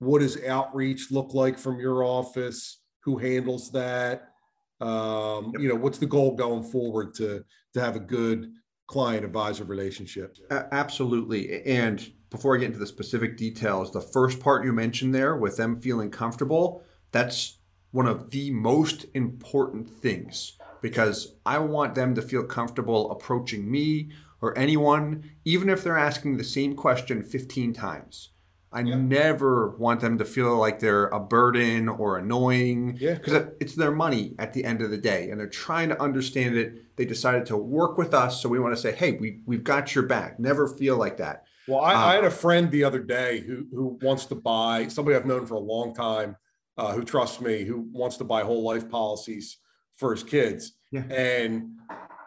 what 0.00 0.20
does 0.20 0.42
outreach 0.44 1.10
look 1.10 1.34
like 1.34 1.58
from 1.58 1.78
your 1.78 2.02
office? 2.02 2.80
Who 3.04 3.18
handles 3.18 3.70
that? 3.72 4.32
Um, 4.80 5.52
you 5.58 5.68
know 5.68 5.76
what's 5.76 5.98
the 5.98 6.06
goal 6.06 6.34
going 6.34 6.64
forward 6.64 7.14
to 7.14 7.44
to 7.74 7.80
have 7.80 7.94
a 7.94 8.00
good 8.00 8.52
client 8.88 9.24
advisor 9.24 9.64
relationship? 9.64 10.36
Absolutely. 10.50 11.64
And 11.64 12.12
before 12.30 12.54
i 12.54 12.58
get 12.58 12.66
into 12.66 12.78
the 12.78 12.86
specific 12.86 13.36
details 13.36 13.90
the 13.90 14.00
first 14.00 14.40
part 14.40 14.64
you 14.64 14.72
mentioned 14.72 15.14
there 15.14 15.36
with 15.36 15.56
them 15.56 15.80
feeling 15.80 16.10
comfortable 16.10 16.82
that's 17.12 17.58
one 17.90 18.06
of 18.06 18.30
the 18.30 18.50
most 18.52 19.06
important 19.14 19.90
things 19.90 20.56
because 20.80 21.34
i 21.44 21.58
want 21.58 21.94
them 21.94 22.14
to 22.14 22.22
feel 22.22 22.44
comfortable 22.44 23.10
approaching 23.10 23.68
me 23.70 24.10
or 24.40 24.56
anyone 24.58 25.22
even 25.44 25.68
if 25.68 25.82
they're 25.82 25.98
asking 25.98 26.36
the 26.36 26.44
same 26.44 26.74
question 26.74 27.22
15 27.22 27.72
times 27.72 28.30
I 28.72 28.82
yep. 28.82 28.98
never 28.98 29.70
want 29.78 30.00
them 30.00 30.16
to 30.18 30.24
feel 30.24 30.56
like 30.56 30.78
they're 30.78 31.08
a 31.08 31.18
burden 31.18 31.88
or 31.88 32.18
annoying 32.18 32.92
because 32.92 33.32
yeah. 33.32 33.46
it's 33.58 33.74
their 33.74 33.90
money 33.90 34.36
at 34.38 34.52
the 34.52 34.64
end 34.64 34.80
of 34.80 34.90
the 34.90 34.96
day 34.96 35.30
and 35.30 35.40
they're 35.40 35.48
trying 35.48 35.88
to 35.88 36.00
understand 36.00 36.56
it. 36.56 36.96
They 36.96 37.04
decided 37.04 37.46
to 37.46 37.56
work 37.56 37.98
with 37.98 38.14
us. 38.14 38.40
So 38.40 38.48
we 38.48 38.60
want 38.60 38.74
to 38.74 38.80
say, 38.80 38.92
hey, 38.92 39.12
we, 39.12 39.40
we've 39.44 39.64
got 39.64 39.92
your 39.94 40.04
back. 40.04 40.38
Never 40.38 40.68
feel 40.68 40.96
like 40.96 41.16
that. 41.16 41.46
Well, 41.66 41.80
I, 41.80 41.94
um, 41.94 42.00
I 42.00 42.14
had 42.14 42.24
a 42.24 42.30
friend 42.30 42.70
the 42.70 42.84
other 42.84 43.00
day 43.00 43.40
who, 43.40 43.66
who 43.72 43.98
wants 44.02 44.26
to 44.26 44.36
buy 44.36 44.86
somebody 44.86 45.16
I've 45.16 45.26
known 45.26 45.46
for 45.46 45.54
a 45.54 45.60
long 45.60 45.92
time 45.92 46.36
uh, 46.78 46.92
who 46.92 47.02
trusts 47.02 47.40
me, 47.40 47.64
who 47.64 47.88
wants 47.90 48.18
to 48.18 48.24
buy 48.24 48.42
whole 48.42 48.62
life 48.62 48.88
policies 48.88 49.58
for 49.96 50.12
his 50.12 50.22
kids. 50.22 50.74
Yeah. 50.92 51.02
And 51.10 51.76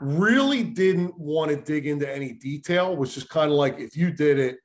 really 0.03 0.63
didn't 0.63 1.17
want 1.17 1.51
to 1.51 1.57
dig 1.57 1.87
into 1.87 2.11
any 2.11 2.33
detail, 2.33 2.95
was 2.95 3.13
just 3.13 3.29
kind 3.29 3.51
of 3.51 3.57
like, 3.57 3.79
if 3.79 3.95
you 3.95 4.11
did 4.11 4.39
it, 4.39 4.57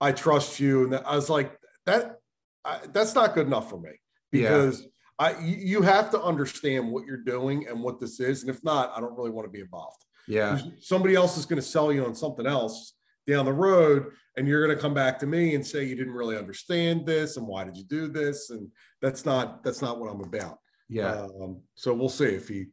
I 0.00 0.12
trust 0.12 0.60
you. 0.60 0.84
And 0.84 0.96
I 1.06 1.14
was 1.14 1.30
like, 1.30 1.56
that 1.86 2.16
I, 2.64 2.80
that's 2.92 3.14
not 3.14 3.34
good 3.34 3.46
enough 3.46 3.68
for 3.68 3.80
me 3.80 3.90
because 4.30 4.82
yeah. 4.82 4.86
I 5.18 5.38
you 5.40 5.82
have 5.82 6.10
to 6.12 6.22
understand 6.22 6.90
what 6.90 7.06
you're 7.06 7.16
doing 7.16 7.66
and 7.68 7.82
what 7.82 8.00
this 8.00 8.20
is. 8.20 8.42
And 8.42 8.50
if 8.50 8.62
not, 8.62 8.92
I 8.96 9.00
don't 9.00 9.16
really 9.16 9.30
want 9.30 9.46
to 9.46 9.50
be 9.50 9.60
involved. 9.60 10.04
Yeah. 10.28 10.60
Somebody 10.80 11.14
else 11.14 11.36
is 11.36 11.46
going 11.46 11.60
to 11.60 11.66
sell 11.66 11.92
you 11.92 12.04
on 12.04 12.14
something 12.14 12.46
else 12.46 12.94
down 13.26 13.44
the 13.44 13.52
road 13.52 14.12
and 14.36 14.48
you're 14.48 14.64
going 14.64 14.76
to 14.76 14.80
come 14.80 14.94
back 14.94 15.18
to 15.20 15.26
me 15.26 15.54
and 15.54 15.66
say 15.66 15.84
you 15.84 15.94
didn't 15.94 16.12
really 16.12 16.36
understand 16.36 17.06
this 17.06 17.36
and 17.36 17.46
why 17.46 17.64
did 17.64 17.76
you 17.76 17.84
do 17.84 18.08
this 18.08 18.50
and 18.50 18.68
that's 19.00 19.24
not 19.24 19.62
that's 19.62 19.80
not 19.80 20.00
what 20.00 20.10
i'm 20.10 20.20
about 20.22 20.58
yeah 20.88 21.26
um, 21.40 21.60
so 21.74 21.94
we'll 21.94 22.08
see 22.08 22.24
if 22.24 22.48
he 22.48 22.66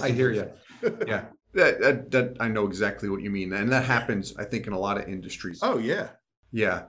i 0.00 0.10
hear 0.10 0.30
you 0.30 0.50
yeah 1.06 1.24
that, 1.54 1.80
that, 1.80 2.10
that, 2.10 2.36
i 2.40 2.48
know 2.48 2.66
exactly 2.66 3.08
what 3.08 3.20
you 3.22 3.30
mean 3.30 3.52
and 3.52 3.70
that 3.70 3.84
happens 3.84 4.34
i 4.38 4.44
think 4.44 4.66
in 4.66 4.72
a 4.72 4.78
lot 4.78 4.98
of 4.98 5.06
industries 5.08 5.60
oh 5.62 5.78
yeah 5.78 6.08
yeah. 6.52 6.84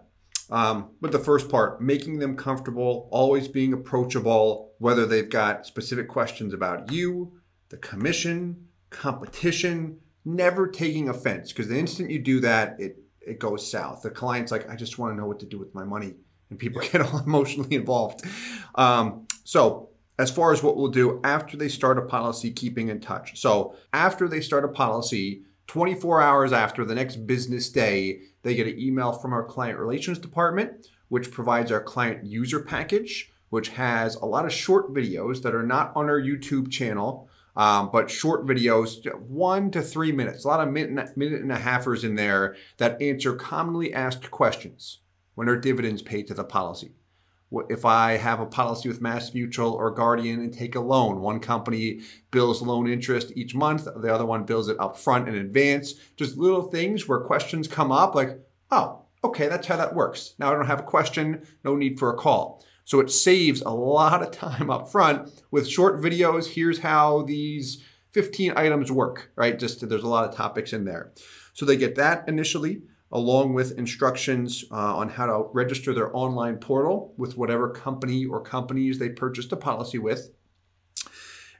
Um, 0.50 0.92
but 1.02 1.12
the 1.12 1.20
first 1.20 1.50
part, 1.50 1.82
making 1.82 2.20
them 2.20 2.36
comfortable, 2.36 3.08
always 3.12 3.48
being 3.48 3.74
approachable, 3.74 4.74
whether 4.78 5.06
they've 5.06 5.30
got 5.30 5.66
specific 5.66 6.10
questions 6.10 6.54
about 6.54 6.92
you, 6.92 7.40
the 7.70 7.78
commission, 7.78 8.68
competition, 8.90 10.00
never 10.26 10.68
taking 10.68 11.10
offense. 11.10 11.52
Because 11.52 11.70
the 11.70 11.80
instant 11.80 12.12
you 12.12 12.20
do 12.20 12.42
that, 12.42 12.80
it 12.80 12.98
it 13.26 13.40
goes 13.40 13.72
south. 13.72 14.02
The 14.02 14.10
client's 14.10 14.52
like, 14.52 14.70
I 14.70 14.76
just 14.76 15.00
want 15.00 15.14
to 15.14 15.16
know 15.20 15.26
what 15.26 15.40
to 15.40 15.46
do 15.46 15.58
with 15.58 15.74
my 15.74 15.86
money. 15.86 16.16
And 16.50 16.60
people 16.60 16.82
get 16.92 17.02
all 17.02 17.20
emotionally 17.20 17.76
involved. 17.76 18.26
Um, 18.76 19.28
so 19.46 19.92
as 20.18 20.30
far 20.32 20.52
as 20.52 20.62
what 20.62 20.78
we'll 20.78 20.90
do 20.90 21.20
after 21.24 21.58
they 21.58 21.70
start 21.70 21.98
a 21.98 22.02
policy, 22.02 22.52
keeping 22.52 22.90
in 22.90 23.00
touch. 23.00 23.40
So 23.40 23.76
after 23.92 24.28
they 24.28 24.42
start 24.42 24.66
a 24.66 24.70
policy, 24.70 25.44
24 25.68 26.22
hours 26.22 26.54
after 26.54 26.86
the 26.86 26.96
next 26.96 27.26
business 27.28 27.70
day, 27.70 28.22
they 28.44 28.56
get 28.56 28.68
an 28.68 28.80
email 28.80 29.14
from 29.14 29.34
our 29.34 29.44
client 29.44 29.80
relations 29.80 30.20
department, 30.20 30.88
which 31.10 31.32
provides 31.32 31.72
our 31.72 31.82
client 31.82 32.26
user 32.26 32.60
package, 32.60 33.32
which 33.50 33.70
has 33.70 34.16
a 34.16 34.26
lot 34.26 34.46
of 34.46 34.54
short 34.54 34.94
videos 34.94 35.42
that 35.42 35.56
are 35.56 35.64
not 35.66 35.92
on 35.96 36.10
our 36.10 36.20
YouTube 36.20 36.72
channel, 36.72 37.30
um, 37.56 37.90
but 37.92 38.10
short 38.10 38.46
videos, 38.46 39.06
one 39.22 39.72
to 39.72 39.82
three 39.82 40.12
minutes, 40.12 40.44
a 40.44 40.48
lot 40.48 40.66
of 40.66 40.74
minute, 40.74 41.16
minute 41.16 41.42
and 41.42 41.52
a 41.52 41.58
halfers 41.58 42.04
in 42.04 42.16
there 42.16 42.56
that 42.78 43.02
answer 43.02 43.36
commonly 43.36 43.94
asked 43.94 44.32
questions 44.32 45.00
when 45.36 45.48
are 45.50 45.58
dividends 45.58 46.02
paid 46.02 46.28
to 46.28 46.34
the 46.34 46.44
policy 46.44 46.94
if 47.70 47.86
I 47.86 48.18
have 48.18 48.40
a 48.40 48.46
policy 48.46 48.88
with 48.90 49.02
Mass 49.02 49.34
Mutual 49.34 49.74
or 49.74 49.92
Guardian 49.92 50.40
and 50.40 50.54
take 50.54 50.76
a 50.76 50.80
loan, 50.80 51.22
one 51.22 51.40
company 51.40 52.02
bills 52.32 52.62
loan 52.62 52.90
interest 52.90 53.32
each 53.36 53.54
month, 53.54 53.86
the 53.96 54.14
other 54.14 54.26
one 54.26 54.44
bills 54.44 54.70
it 54.70 54.80
up 54.80 54.98
front 54.98 55.28
in 55.28 55.36
advance. 55.36 55.94
Just 56.16 56.38
little 56.38 56.64
things 56.64 57.08
where 57.08 57.20
questions 57.20 57.68
come 57.68 57.92
up 57.92 58.16
like, 58.16 58.40
oh, 58.72 59.04
okay, 59.24 59.48
that's 59.48 59.68
how 59.68 59.78
that 59.78 59.96
works. 59.96 60.34
Now 60.40 60.52
I 60.52 60.56
don't 60.56 60.68
have 60.68 60.80
a 60.80 60.84
question, 60.84 61.46
no 61.64 61.76
need 61.76 62.00
for 62.00 62.10
a 62.10 62.18
call. 62.18 62.64
So 62.86 63.00
it 63.00 63.12
saves 63.12 63.62
a 63.62 63.70
lot 63.70 64.22
of 64.22 64.32
time 64.32 64.70
up 64.70 64.92
front 64.92 65.32
with 65.52 65.68
short 65.68 66.02
videos. 66.02 66.54
Here's 66.54 66.80
how 66.80 67.24
these 67.24 67.84
15 68.12 68.54
items 68.56 68.92
work, 68.92 69.32
right? 69.36 69.58
Just 69.58 69.88
there's 69.88 70.04
a 70.04 70.08
lot 70.08 70.28
of 70.28 70.36
topics 70.36 70.74
in 70.74 70.86
there. 70.86 71.12
So 71.54 71.66
they 71.66 71.78
get 71.78 71.96
that 71.96 72.28
initially 72.28 72.82
along 73.14 73.54
with 73.54 73.78
instructions 73.78 74.66
uh, 74.72 74.96
on 74.96 75.08
how 75.08 75.28
to 75.28 75.48
register 75.54 75.94
their 75.94 76.14
online 76.18 76.58
portal 76.58 77.14
with 77.16 77.38
whatever 77.38 77.70
company 77.70 78.26
or 78.26 78.42
companies 78.42 78.98
they 78.98 79.08
purchased 79.08 79.52
a 79.52 79.56
policy 79.56 80.00
with. 80.00 80.32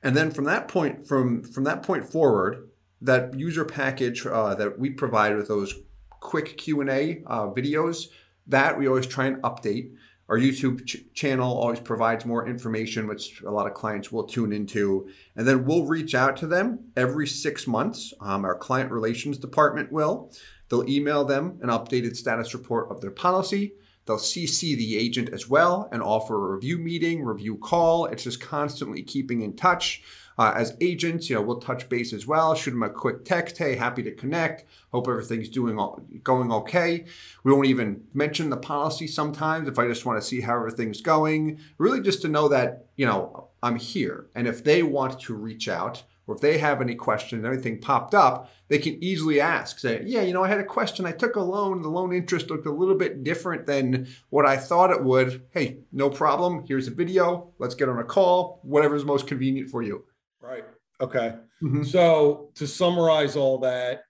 And 0.02 0.18
then 0.18 0.32
from 0.32 0.46
that 0.46 0.68
point, 0.68 1.08
from, 1.08 1.44
from 1.44 1.64
that 1.64 1.84
point 1.84 2.06
forward, 2.06 2.70
that 3.02 3.38
user 3.40 3.64
package 3.64 4.26
uh, 4.26 4.56
that 4.56 4.80
we 4.80 4.90
provide 4.90 5.36
with 5.36 5.48
those 5.48 5.76
quick 6.10 6.58
Q&A 6.58 7.24
uh, 7.28 7.48
videos, 7.48 8.08
that 8.48 8.78
we 8.78 8.88
always 8.88 9.08
try 9.08 9.28
and 9.28 9.42
update. 9.44 9.94
Our 10.30 10.38
YouTube 10.38 10.86
ch- 10.88 11.04
channel 11.14 11.56
always 11.56 11.80
provides 11.80 12.26
more 12.26 12.48
information, 12.48 13.08
which 13.08 13.42
a 13.44 13.52
lot 13.52 13.68
of 13.68 13.76
clients 13.76 14.12
will 14.12 14.24
tune 14.24 14.52
into. 14.52 15.08
And 15.36 15.48
then 15.48 15.66
we'll 15.66 15.86
reach 15.86 16.16
out 16.16 16.36
to 16.38 16.48
them 16.48 16.80
every 16.98 17.28
six 17.28 17.68
months. 17.68 18.14
Um, 18.20 18.44
our 18.44 18.56
client 18.56 18.90
relations 18.90 19.38
department 19.38 19.92
will. 19.92 20.32
They'll 20.74 20.90
email 20.90 21.24
them 21.24 21.60
an 21.62 21.70
updated 21.70 22.16
status 22.16 22.56
report 22.56 22.90
of 22.90 23.00
their 23.00 23.12
policy. 23.12 23.76
They'll 24.08 24.18
CC 24.18 24.76
the 24.76 24.98
agent 24.98 25.30
as 25.30 25.48
well 25.48 25.88
and 25.92 26.02
offer 26.02 26.34
a 26.34 26.56
review 26.56 26.80
meeting, 26.80 27.24
review 27.24 27.58
call. 27.58 28.08
It's 28.08 28.24
just 28.24 28.42
constantly 28.42 29.04
keeping 29.04 29.42
in 29.42 29.56
touch. 29.56 30.02
Uh, 30.36 30.52
as 30.56 30.76
agents, 30.82 31.30
you 31.30 31.36
know, 31.36 31.44
we'll 31.44 31.60
touch 31.60 31.88
base 31.90 32.12
as 32.12 32.26
well. 32.26 32.56
Shoot 32.56 32.72
them 32.72 32.82
a 32.82 32.90
quick 32.90 33.24
text. 33.24 33.60
Hey, 33.60 33.76
happy 33.76 34.02
to 34.02 34.12
connect. 34.16 34.66
Hope 34.92 35.08
everything's 35.08 35.48
doing 35.48 35.78
all, 35.78 36.02
going 36.24 36.52
okay. 36.52 37.06
We 37.44 37.54
won't 37.54 37.68
even 37.68 38.06
mention 38.16 38.50
the 38.50 38.58
policy 38.58 39.06
sometimes 39.06 39.68
if 39.68 39.78
I 39.78 39.88
just 39.88 40.08
want 40.08 40.20
to 40.20 40.28
see 40.28 40.42
how 40.42 40.56
everything's 40.56 41.02
going. 41.02 41.60
Really, 41.78 42.02
just 42.02 42.24
to 42.24 42.30
know 42.30 42.48
that 42.48 42.88
you 42.96 43.06
know 43.06 43.50
I'm 43.62 43.76
here, 43.76 44.26
and 44.34 44.48
if 44.48 44.64
they 44.64 44.82
want 44.82 45.20
to 45.20 45.36
reach 45.36 45.70
out, 45.70 46.02
or 46.28 46.36
if 46.36 46.42
they 46.42 46.58
have 46.58 46.82
any 46.82 46.96
questions, 46.96 47.46
anything 47.46 47.80
popped 47.80 48.16
up, 48.16 48.52
they 48.70 48.78
can 48.78 49.04
easily 49.04 49.42
ask. 49.42 49.80
Say, 49.80 50.04
yeah, 50.06 50.22
you 50.22 50.34
know, 50.34 50.44
I 50.44 50.48
had 50.48 50.60
a 50.60 50.66
question. 50.66 51.06
I 51.06 51.12
took 51.12 51.36
a 51.36 51.42
loan. 51.42 51.82
The 51.82 51.90
loan 51.90 52.14
interest 52.14 52.50
looked 52.50 52.66
a 52.66 52.72
little 52.72 52.96
bit 52.96 53.24
different 53.24 53.66
than 53.66 54.08
what 54.30 54.46
I 54.46 54.58
thought 54.58 54.92
it 54.92 55.04
would. 55.04 55.44
Hey, 55.52 55.80
no 55.92 56.10
problem. 56.10 56.64
Here's 56.68 56.88
a 56.88 56.92
video. 56.92 57.54
Let's 57.60 57.76
get 57.76 57.90
on 57.90 58.00
a 58.00 58.04
call. 58.04 58.60
Whatever's 58.64 59.06
most 59.06 59.28
convenient 59.28 59.70
for 59.70 59.84
you. 59.84 60.06
Right. 60.42 60.64
Okay. 61.02 61.36
Mm-hmm. 61.62 61.84
So 61.84 62.52
to 62.56 62.68
summarize 62.68 63.36
all 63.36 63.58
that, 63.60 64.04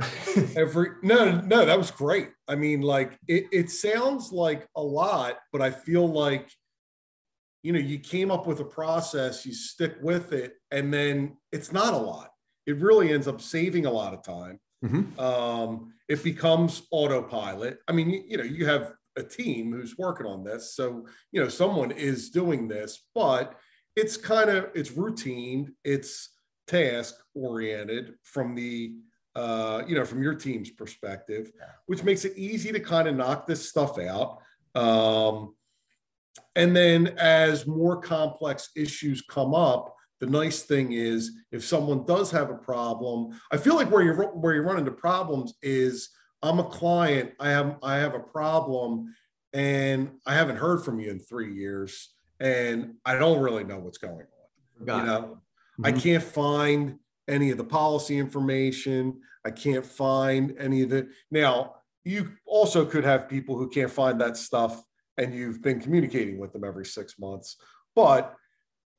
every 0.56 0.90
no, 1.02 1.40
no, 1.40 1.64
that 1.64 1.76
was 1.76 1.90
great. 1.90 2.30
I 2.48 2.54
mean, 2.54 2.80
like 2.80 3.18
it, 3.28 3.46
it 3.52 3.70
sounds 3.70 4.32
like 4.32 4.66
a 4.76 4.82
lot, 4.82 5.38
but 5.52 5.60
I 5.60 5.70
feel 5.70 6.06
like 6.10 6.50
you 7.62 7.72
know, 7.72 7.78
you 7.78 7.98
came 7.98 8.30
up 8.30 8.46
with 8.46 8.60
a 8.60 8.64
process, 8.64 9.44
you 9.44 9.52
stick 9.52 9.96
with 10.02 10.32
it, 10.32 10.54
and 10.70 10.92
then 10.92 11.36
it's 11.52 11.72
not 11.72 11.94
a 11.94 11.98
lot. 11.98 12.30
It 12.66 12.78
really 12.78 13.12
ends 13.12 13.28
up 13.28 13.40
saving 13.40 13.86
a 13.86 13.90
lot 13.90 14.14
of 14.14 14.22
time. 14.22 14.58
Mm-hmm. 14.84 15.20
Um, 15.20 15.92
it 16.08 16.24
becomes 16.24 16.82
autopilot. 16.90 17.78
I 17.86 17.92
mean, 17.92 18.10
you, 18.10 18.22
you 18.26 18.36
know, 18.38 18.44
you 18.44 18.66
have 18.66 18.92
a 19.16 19.22
team 19.22 19.72
who's 19.72 19.98
working 19.98 20.26
on 20.26 20.44
this, 20.44 20.74
so 20.74 21.06
you 21.32 21.40
know 21.40 21.48
someone 21.48 21.90
is 21.90 22.30
doing 22.30 22.68
this, 22.68 23.06
but 23.14 23.54
it's 23.96 24.16
kind 24.16 24.48
of 24.48 24.68
it's 24.74 24.92
routine, 24.92 25.74
it's 25.84 26.30
task 26.66 27.16
oriented 27.34 28.14
from 28.22 28.54
the 28.54 28.94
uh, 29.34 29.82
you 29.86 29.94
know 29.94 30.04
from 30.04 30.22
your 30.22 30.34
team's 30.34 30.70
perspective, 30.70 31.50
which 31.86 32.02
makes 32.02 32.24
it 32.24 32.36
easy 32.36 32.72
to 32.72 32.80
kind 32.80 33.08
of 33.08 33.16
knock 33.16 33.46
this 33.46 33.68
stuff 33.68 33.98
out. 33.98 34.38
Um, 34.74 35.54
and 36.56 36.74
then 36.74 37.08
as 37.18 37.66
more 37.66 38.00
complex 38.00 38.70
issues 38.76 39.22
come 39.22 39.54
up, 39.54 39.94
the 40.20 40.26
nice 40.26 40.62
thing 40.62 40.92
is 40.92 41.32
if 41.50 41.64
someone 41.64 42.04
does 42.04 42.30
have 42.30 42.50
a 42.50 42.54
problem, 42.54 43.40
I 43.50 43.56
feel 43.56 43.74
like 43.74 43.90
where 43.90 44.02
you 44.02 44.12
where 44.12 44.54
you 44.54 44.60
run 44.60 44.78
into 44.78 44.90
problems 44.90 45.54
is 45.62 46.10
I'm 46.42 46.58
a 46.58 46.64
client, 46.64 47.32
I 47.40 47.50
have 47.50 47.76
I 47.82 47.96
have 47.96 48.14
a 48.14 48.20
problem, 48.20 49.14
and 49.52 50.10
I 50.26 50.34
haven't 50.34 50.56
heard 50.56 50.84
from 50.84 51.00
you 51.00 51.10
in 51.10 51.18
three 51.18 51.54
years, 51.54 52.10
and 52.38 52.94
I 53.04 53.16
don't 53.16 53.40
really 53.40 53.64
know 53.64 53.78
what's 53.78 53.98
going 53.98 54.14
on. 54.14 54.86
Got 54.86 54.98
you 54.98 55.06
know, 55.06 55.20
mm-hmm. 55.22 55.86
I 55.86 55.92
can't 55.92 56.22
find 56.22 56.98
any 57.26 57.50
of 57.50 57.58
the 57.58 57.64
policy 57.64 58.18
information. 58.18 59.20
I 59.44 59.50
can't 59.50 59.86
find 59.86 60.54
any 60.58 60.82
of 60.82 60.92
it. 60.92 61.08
Now, 61.30 61.76
you 62.04 62.32
also 62.46 62.84
could 62.84 63.04
have 63.04 63.28
people 63.28 63.56
who 63.56 63.68
can't 63.68 63.90
find 63.90 64.20
that 64.20 64.36
stuff 64.36 64.82
and 65.20 65.34
you've 65.34 65.62
been 65.62 65.80
communicating 65.80 66.38
with 66.38 66.52
them 66.52 66.64
every 66.64 66.86
six 66.86 67.18
months. 67.18 67.56
But 67.94 68.34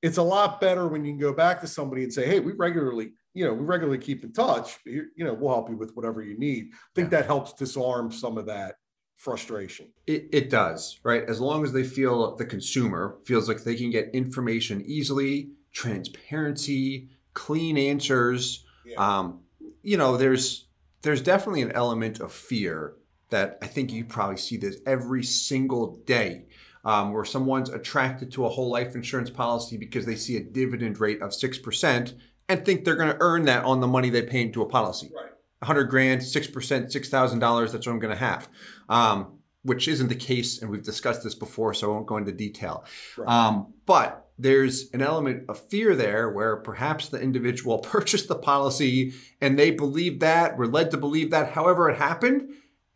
it's 0.01 0.17
a 0.17 0.23
lot 0.23 0.61
better 0.61 0.87
when 0.87 1.03
you 1.03 1.11
can 1.11 1.19
go 1.19 1.33
back 1.33 1.61
to 1.61 1.67
somebody 1.67 2.03
and 2.03 2.13
say, 2.13 2.25
hey, 2.25 2.39
we 2.39 2.53
regularly, 2.53 3.13
you 3.33 3.45
know, 3.45 3.53
we 3.53 3.63
regularly 3.63 3.97
keep 3.97 4.23
in 4.23 4.33
touch. 4.33 4.77
You 4.85 5.09
know, 5.17 5.33
we'll 5.33 5.53
help 5.53 5.69
you 5.69 5.77
with 5.77 5.91
whatever 5.95 6.21
you 6.21 6.37
need. 6.37 6.71
I 6.73 6.77
think 6.95 7.11
yeah. 7.11 7.19
that 7.19 7.27
helps 7.27 7.53
disarm 7.53 8.11
some 8.11 8.37
of 8.37 8.45
that 8.47 8.75
frustration. 9.17 9.91
It, 10.07 10.29
it 10.31 10.49
does, 10.49 10.99
right? 11.03 11.23
As 11.27 11.39
long 11.39 11.63
as 11.63 11.71
they 11.71 11.83
feel 11.83 12.35
the 12.35 12.45
consumer 12.45 13.17
feels 13.25 13.47
like 13.47 13.63
they 13.63 13.75
can 13.75 13.91
get 13.91 14.09
information 14.13 14.83
easily, 14.85 15.51
transparency, 15.71 17.09
clean 17.33 17.77
answers. 17.77 18.65
Yeah. 18.85 18.95
Um, 18.97 19.41
you 19.83 19.97
know, 19.97 20.17
there's 20.17 20.67
there's 21.03 21.21
definitely 21.21 21.61
an 21.61 21.71
element 21.71 22.19
of 22.19 22.31
fear 22.31 22.93
that 23.31 23.57
I 23.61 23.67
think 23.67 23.91
you 23.91 24.05
probably 24.05 24.37
see 24.37 24.57
this 24.57 24.77
every 24.85 25.23
single 25.23 25.97
day. 26.05 26.45
Um, 26.83 27.13
where 27.13 27.25
someone's 27.25 27.69
attracted 27.69 28.31
to 28.31 28.47
a 28.47 28.49
whole 28.49 28.71
life 28.71 28.95
insurance 28.95 29.29
policy 29.29 29.77
because 29.77 30.07
they 30.07 30.15
see 30.15 30.37
a 30.37 30.39
dividend 30.39 30.99
rate 30.99 31.21
of 31.21 31.29
6% 31.29 32.13
and 32.49 32.65
think 32.65 32.83
they're 32.83 32.95
going 32.95 33.11
to 33.11 33.17
earn 33.19 33.45
that 33.45 33.63
on 33.65 33.81
the 33.81 33.87
money 33.87 34.09
they 34.09 34.23
pay 34.23 34.41
into 34.41 34.63
a 34.63 34.65
policy. 34.67 35.11
Right. 35.15 35.31
100 35.59 35.83
grand, 35.85 36.21
6%, 36.21 36.51
$6,000, 36.51 37.71
that's 37.71 37.85
what 37.85 37.93
I'm 37.93 37.99
going 37.99 38.13
to 38.13 38.19
have. 38.19 38.49
Um, 38.89 39.37
which 39.63 39.87
isn't 39.87 40.07
the 40.07 40.15
case. 40.15 40.61
And 40.61 40.71
we've 40.71 40.83
discussed 40.83 41.23
this 41.23 41.35
before, 41.35 41.73
so 41.73 41.91
I 41.91 41.93
won't 41.93 42.07
go 42.07 42.17
into 42.17 42.31
detail. 42.31 42.83
Right. 43.15 43.29
Um, 43.29 43.73
but 43.85 44.31
there's 44.39 44.89
an 44.91 45.03
element 45.03 45.45
of 45.49 45.69
fear 45.69 45.95
there 45.95 46.31
where 46.31 46.57
perhaps 46.57 47.09
the 47.09 47.21
individual 47.21 47.77
purchased 47.79 48.27
the 48.27 48.35
policy 48.35 49.13
and 49.39 49.57
they 49.57 49.71
believe 49.71 50.19
that, 50.21 50.57
were 50.57 50.67
led 50.67 50.91
to 50.91 50.97
believe 50.97 51.29
that, 51.31 51.51
however 51.51 51.89
it 51.89 51.97
happened. 51.97 52.49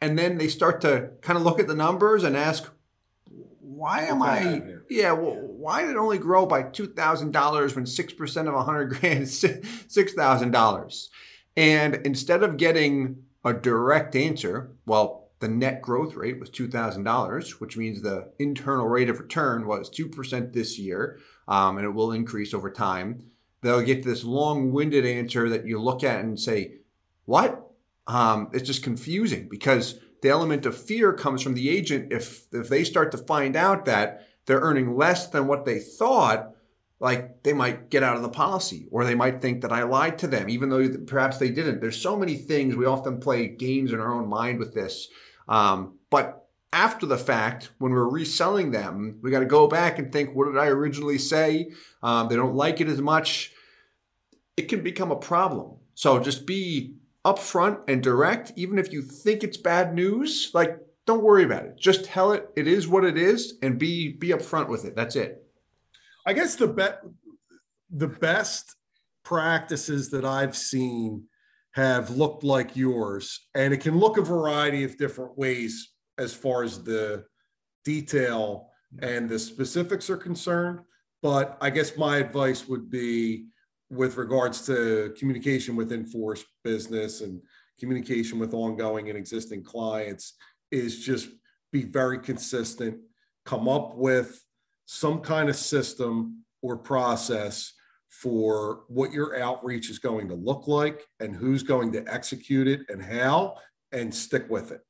And 0.05 0.19
then 0.19 0.37
they 0.37 0.49
start 0.49 0.81
to 0.81 1.09
kind 1.21 1.35
of 1.35 1.43
look 1.43 1.59
at 1.59 1.65
the 1.65 1.73
numbers 1.73 2.23
and 2.23 2.37
ask, 2.37 2.69
why 3.59 4.01
am 4.01 4.21
I, 4.21 4.61
yeah, 4.87 5.13
well, 5.13 5.33
why 5.33 5.81
did 5.81 5.89
it 5.89 5.97
only 5.97 6.19
grow 6.19 6.45
by 6.45 6.61
$2,000 6.61 7.75
when 7.75 7.85
6% 7.85 8.41
of 8.41 8.47
a 8.47 8.57
100 8.57 8.85
grand 8.99 9.23
is 9.23 9.41
$6,000? 9.41 11.07
And 11.57 11.95
instead 12.05 12.43
of 12.43 12.57
getting 12.57 13.23
a 13.43 13.51
direct 13.51 14.15
answer, 14.15 14.69
well, 14.85 15.31
the 15.39 15.47
net 15.47 15.81
growth 15.81 16.13
rate 16.13 16.39
was 16.39 16.51
$2,000, 16.51 17.49
which 17.53 17.75
means 17.75 18.03
the 18.03 18.31
internal 18.37 18.87
rate 18.87 19.09
of 19.09 19.19
return 19.19 19.65
was 19.65 19.89
2% 19.89 20.53
this 20.53 20.77
year, 20.77 21.17
um, 21.47 21.77
and 21.77 21.85
it 21.87 21.95
will 21.95 22.11
increase 22.11 22.53
over 22.53 22.69
time. 22.69 23.25
They'll 23.63 23.81
get 23.81 24.03
this 24.03 24.23
long 24.23 24.71
winded 24.71 25.03
answer 25.03 25.49
that 25.49 25.65
you 25.65 25.81
look 25.81 26.03
at 26.03 26.19
and 26.19 26.39
say, 26.39 26.75
What? 27.25 27.64
Um, 28.07 28.49
it's 28.53 28.67
just 28.67 28.83
confusing 28.83 29.47
because 29.49 29.99
the 30.21 30.29
element 30.29 30.65
of 30.65 30.77
fear 30.77 31.13
comes 31.13 31.41
from 31.41 31.53
the 31.53 31.69
agent. 31.69 32.11
If, 32.11 32.45
if 32.51 32.69
they 32.69 32.83
start 32.83 33.11
to 33.11 33.17
find 33.17 33.55
out 33.55 33.85
that 33.85 34.27
they're 34.45 34.59
earning 34.59 34.95
less 34.95 35.27
than 35.27 35.47
what 35.47 35.65
they 35.65 35.79
thought, 35.79 36.51
like 36.99 37.43
they 37.43 37.53
might 37.53 37.89
get 37.89 38.03
out 38.03 38.15
of 38.15 38.21
the 38.21 38.29
policy 38.29 38.87
or 38.91 39.03
they 39.03 39.15
might 39.15 39.41
think 39.41 39.61
that 39.61 39.71
I 39.71 39.83
lied 39.83 40.17
to 40.19 40.27
them, 40.27 40.49
even 40.49 40.69
though 40.69 40.87
perhaps 41.05 41.37
they 41.37 41.49
didn't. 41.49 41.81
There's 41.81 42.01
so 42.01 42.15
many 42.15 42.35
things. 42.35 42.75
We 42.75 42.85
often 42.85 43.19
play 43.19 43.47
games 43.47 43.91
in 43.91 43.99
our 43.99 44.13
own 44.13 44.27
mind 44.27 44.59
with 44.59 44.73
this. 44.73 45.09
Um, 45.47 45.99
but 46.09 46.47
after 46.71 47.05
the 47.05 47.17
fact, 47.17 47.71
when 47.77 47.91
we're 47.91 48.09
reselling 48.09 48.71
them, 48.71 49.19
we 49.21 49.31
got 49.31 49.39
to 49.39 49.45
go 49.45 49.67
back 49.67 49.99
and 49.99 50.11
think, 50.11 50.35
what 50.35 50.45
did 50.45 50.57
I 50.57 50.67
originally 50.67 51.17
say? 51.17 51.71
Um, 52.01 52.27
they 52.27 52.35
don't 52.35 52.55
like 52.55 52.81
it 52.81 52.87
as 52.87 53.01
much. 53.01 53.51
It 54.57 54.69
can 54.69 54.83
become 54.83 55.11
a 55.11 55.15
problem. 55.15 55.77
So 55.93 56.19
just 56.19 56.45
be 56.45 56.95
upfront 57.25 57.79
and 57.87 58.03
direct, 58.03 58.53
even 58.55 58.77
if 58.77 58.93
you 58.93 59.01
think 59.01 59.43
it's 59.43 59.57
bad 59.57 59.93
news. 59.93 60.51
Like, 60.53 60.77
don't 61.05 61.23
worry 61.23 61.43
about 61.43 61.65
it. 61.65 61.77
Just 61.77 62.05
tell 62.05 62.31
it 62.31 62.47
it 62.55 62.67
is 62.67 62.87
what 62.87 63.03
it 63.03 63.17
is, 63.17 63.55
and 63.61 63.77
be 63.77 64.13
be 64.13 64.29
upfront 64.29 64.69
with 64.69 64.85
it. 64.85 64.95
That's 64.95 65.15
it. 65.15 65.43
I 66.25 66.33
guess 66.33 66.55
the 66.55 66.67
bet 66.67 67.01
the 67.89 68.07
best 68.07 68.75
practices 69.23 70.09
that 70.11 70.25
I've 70.25 70.55
seen 70.55 71.25
have 71.71 72.11
looked 72.11 72.43
like 72.43 72.75
yours, 72.75 73.47
and 73.53 73.73
it 73.73 73.81
can 73.81 73.97
look 73.97 74.17
a 74.17 74.21
variety 74.21 74.83
of 74.83 74.97
different 74.97 75.37
ways 75.37 75.91
as 76.17 76.33
far 76.33 76.63
as 76.63 76.83
the 76.83 77.25
detail 77.83 78.69
and 79.01 79.29
the 79.29 79.37
specifics 79.37 80.09
are 80.09 80.17
concerned. 80.17 80.79
But 81.21 81.57
I 81.59 81.69
guess 81.69 81.97
my 81.97 82.17
advice 82.17 82.67
would 82.67 82.89
be 82.89 83.47
with 83.89 84.17
regards 84.17 84.65
to 84.65 85.13
communication 85.17 85.75
with 85.75 85.91
in-force 85.91 86.43
business 86.63 87.21
and 87.21 87.41
communication 87.79 88.39
with 88.39 88.53
ongoing 88.53 89.09
and 89.09 89.17
existing 89.17 89.63
clients 89.63 90.33
is 90.71 91.05
just 91.05 91.29
be 91.71 91.83
very 91.83 92.19
consistent, 92.19 92.97
come 93.45 93.67
up 93.67 93.95
with 93.95 94.43
some 94.85 95.19
kind 95.19 95.49
of 95.49 95.55
system 95.55 96.43
or 96.61 96.77
process 96.77 97.73
for 98.09 98.83
what 98.87 99.11
your 99.11 99.39
outreach 99.41 99.89
is 99.89 99.99
going 99.99 100.27
to 100.27 100.35
look 100.35 100.67
like 100.67 101.05
and 101.19 101.35
who's 101.35 101.63
going 101.63 101.91
to 101.91 102.03
execute 102.11 102.67
it 102.67 102.81
and 102.89 103.03
how 103.03 103.55
and 103.91 104.13
stick 104.13 104.49
with 104.49 104.71
it. 104.71 104.81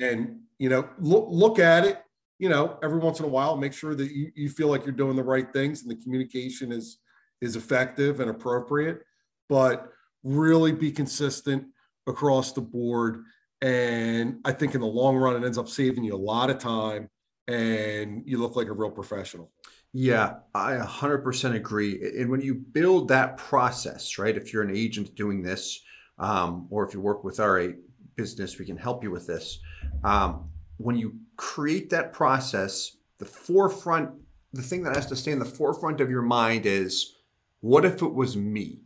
And 0.00 0.40
you 0.58 0.68
know 0.68 0.88
look 0.98 1.26
look 1.30 1.58
at 1.58 1.84
it 1.84 2.02
you 2.38 2.48
know 2.48 2.78
every 2.82 2.98
once 2.98 3.20
in 3.20 3.24
a 3.24 3.28
while 3.28 3.56
make 3.56 3.72
sure 3.72 3.94
that 3.94 4.10
you, 4.12 4.30
you 4.34 4.48
feel 4.48 4.68
like 4.68 4.84
you're 4.84 4.92
doing 4.92 5.16
the 5.16 5.22
right 5.22 5.52
things 5.52 5.82
and 5.82 5.90
the 5.90 6.02
communication 6.02 6.72
is 6.72 6.98
is 7.40 7.56
effective 7.56 8.20
and 8.20 8.30
appropriate 8.30 9.02
but 9.48 9.90
really 10.22 10.72
be 10.72 10.90
consistent 10.90 11.64
across 12.06 12.52
the 12.52 12.60
board 12.60 13.24
and 13.62 14.38
i 14.44 14.52
think 14.52 14.74
in 14.74 14.80
the 14.80 14.86
long 14.86 15.16
run 15.16 15.36
it 15.36 15.44
ends 15.44 15.58
up 15.58 15.68
saving 15.68 16.04
you 16.04 16.14
a 16.14 16.16
lot 16.16 16.50
of 16.50 16.58
time 16.58 17.08
and 17.48 18.22
you 18.26 18.38
look 18.38 18.54
like 18.54 18.68
a 18.68 18.72
real 18.72 18.90
professional. 18.90 19.50
Yeah, 19.94 20.34
I 20.54 20.74
100% 20.74 21.54
agree. 21.54 22.12
And 22.18 22.30
when 22.30 22.42
you 22.42 22.54
build 22.54 23.08
that 23.08 23.38
process, 23.38 24.18
right, 24.18 24.36
if 24.36 24.52
you're 24.52 24.62
an 24.62 24.76
agent 24.76 25.14
doing 25.14 25.42
this, 25.42 25.80
um, 26.18 26.68
or 26.70 26.86
if 26.86 26.92
you 26.92 27.00
work 27.00 27.24
with 27.24 27.40
our 27.40 27.72
business, 28.14 28.58
we 28.58 28.66
can 28.66 28.76
help 28.76 29.02
you 29.02 29.10
with 29.10 29.26
this. 29.26 29.60
Um, 30.04 30.50
when 30.76 30.96
you 30.96 31.16
create 31.36 31.88
that 31.90 32.12
process, 32.12 32.96
the 33.18 33.24
forefront, 33.24 34.10
the 34.52 34.62
thing 34.62 34.82
that 34.82 34.94
has 34.94 35.06
to 35.06 35.16
stay 35.16 35.32
in 35.32 35.38
the 35.38 35.44
forefront 35.44 36.00
of 36.00 36.10
your 36.10 36.22
mind 36.22 36.66
is 36.66 37.14
what 37.60 37.84
if 37.84 38.02
it 38.02 38.14
was 38.14 38.36
me? 38.36 38.82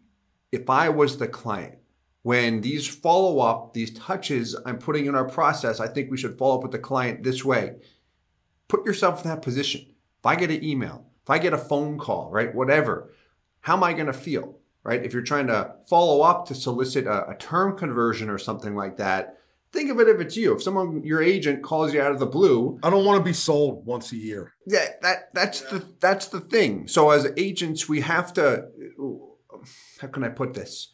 If 0.50 0.68
I 0.68 0.88
was 0.88 1.16
the 1.16 1.28
client? 1.28 1.78
When 2.22 2.60
these 2.60 2.86
follow 2.86 3.40
up, 3.40 3.74
these 3.74 3.92
touches 3.98 4.56
I'm 4.64 4.78
putting 4.78 5.06
in 5.06 5.14
our 5.14 5.28
process, 5.28 5.80
I 5.80 5.88
think 5.88 6.10
we 6.10 6.16
should 6.16 6.38
follow 6.38 6.56
up 6.56 6.62
with 6.62 6.72
the 6.72 6.78
client 6.78 7.22
this 7.22 7.44
way 7.44 7.76
put 8.72 8.86
yourself 8.86 9.22
in 9.22 9.30
that 9.30 9.42
position. 9.42 9.82
If 9.82 10.24
I 10.24 10.34
get 10.34 10.50
an 10.50 10.64
email, 10.64 11.04
if 11.22 11.28
I 11.28 11.36
get 11.36 11.52
a 11.52 11.58
phone 11.58 11.98
call, 11.98 12.30
right, 12.30 12.54
whatever, 12.54 13.12
how 13.60 13.76
am 13.76 13.84
I 13.84 13.92
going 13.92 14.06
to 14.06 14.14
feel, 14.14 14.58
right? 14.82 15.04
If 15.04 15.12
you're 15.12 15.20
trying 15.20 15.48
to 15.48 15.74
follow 15.86 16.22
up 16.22 16.46
to 16.46 16.54
solicit 16.54 17.06
a, 17.06 17.28
a 17.28 17.36
term 17.36 17.76
conversion 17.76 18.30
or 18.30 18.38
something 18.38 18.74
like 18.74 18.96
that, 18.96 19.36
think 19.72 19.90
of 19.90 20.00
it 20.00 20.08
if 20.08 20.20
it's 20.20 20.36
you. 20.36 20.54
If 20.54 20.62
someone, 20.62 21.02
your 21.04 21.22
agent, 21.22 21.62
calls 21.62 21.92
you 21.92 22.00
out 22.00 22.12
of 22.12 22.18
the 22.18 22.26
blue, 22.26 22.78
I 22.82 22.90
don't 22.90 23.04
want 23.04 23.18
to 23.18 23.24
be 23.24 23.32
sold 23.32 23.86
once 23.86 24.12
a 24.12 24.16
year. 24.16 24.52
Yeah, 24.66 24.86
that 25.02 25.34
that's 25.34 25.62
yeah. 25.62 25.78
the 25.78 25.86
that's 26.00 26.26
the 26.28 26.40
thing. 26.40 26.88
So 26.88 27.10
as 27.10 27.26
agents, 27.36 27.88
we 27.88 28.00
have 28.00 28.32
to. 28.34 28.66
How 30.00 30.08
can 30.08 30.24
I 30.24 30.28
put 30.28 30.54
this? 30.54 30.92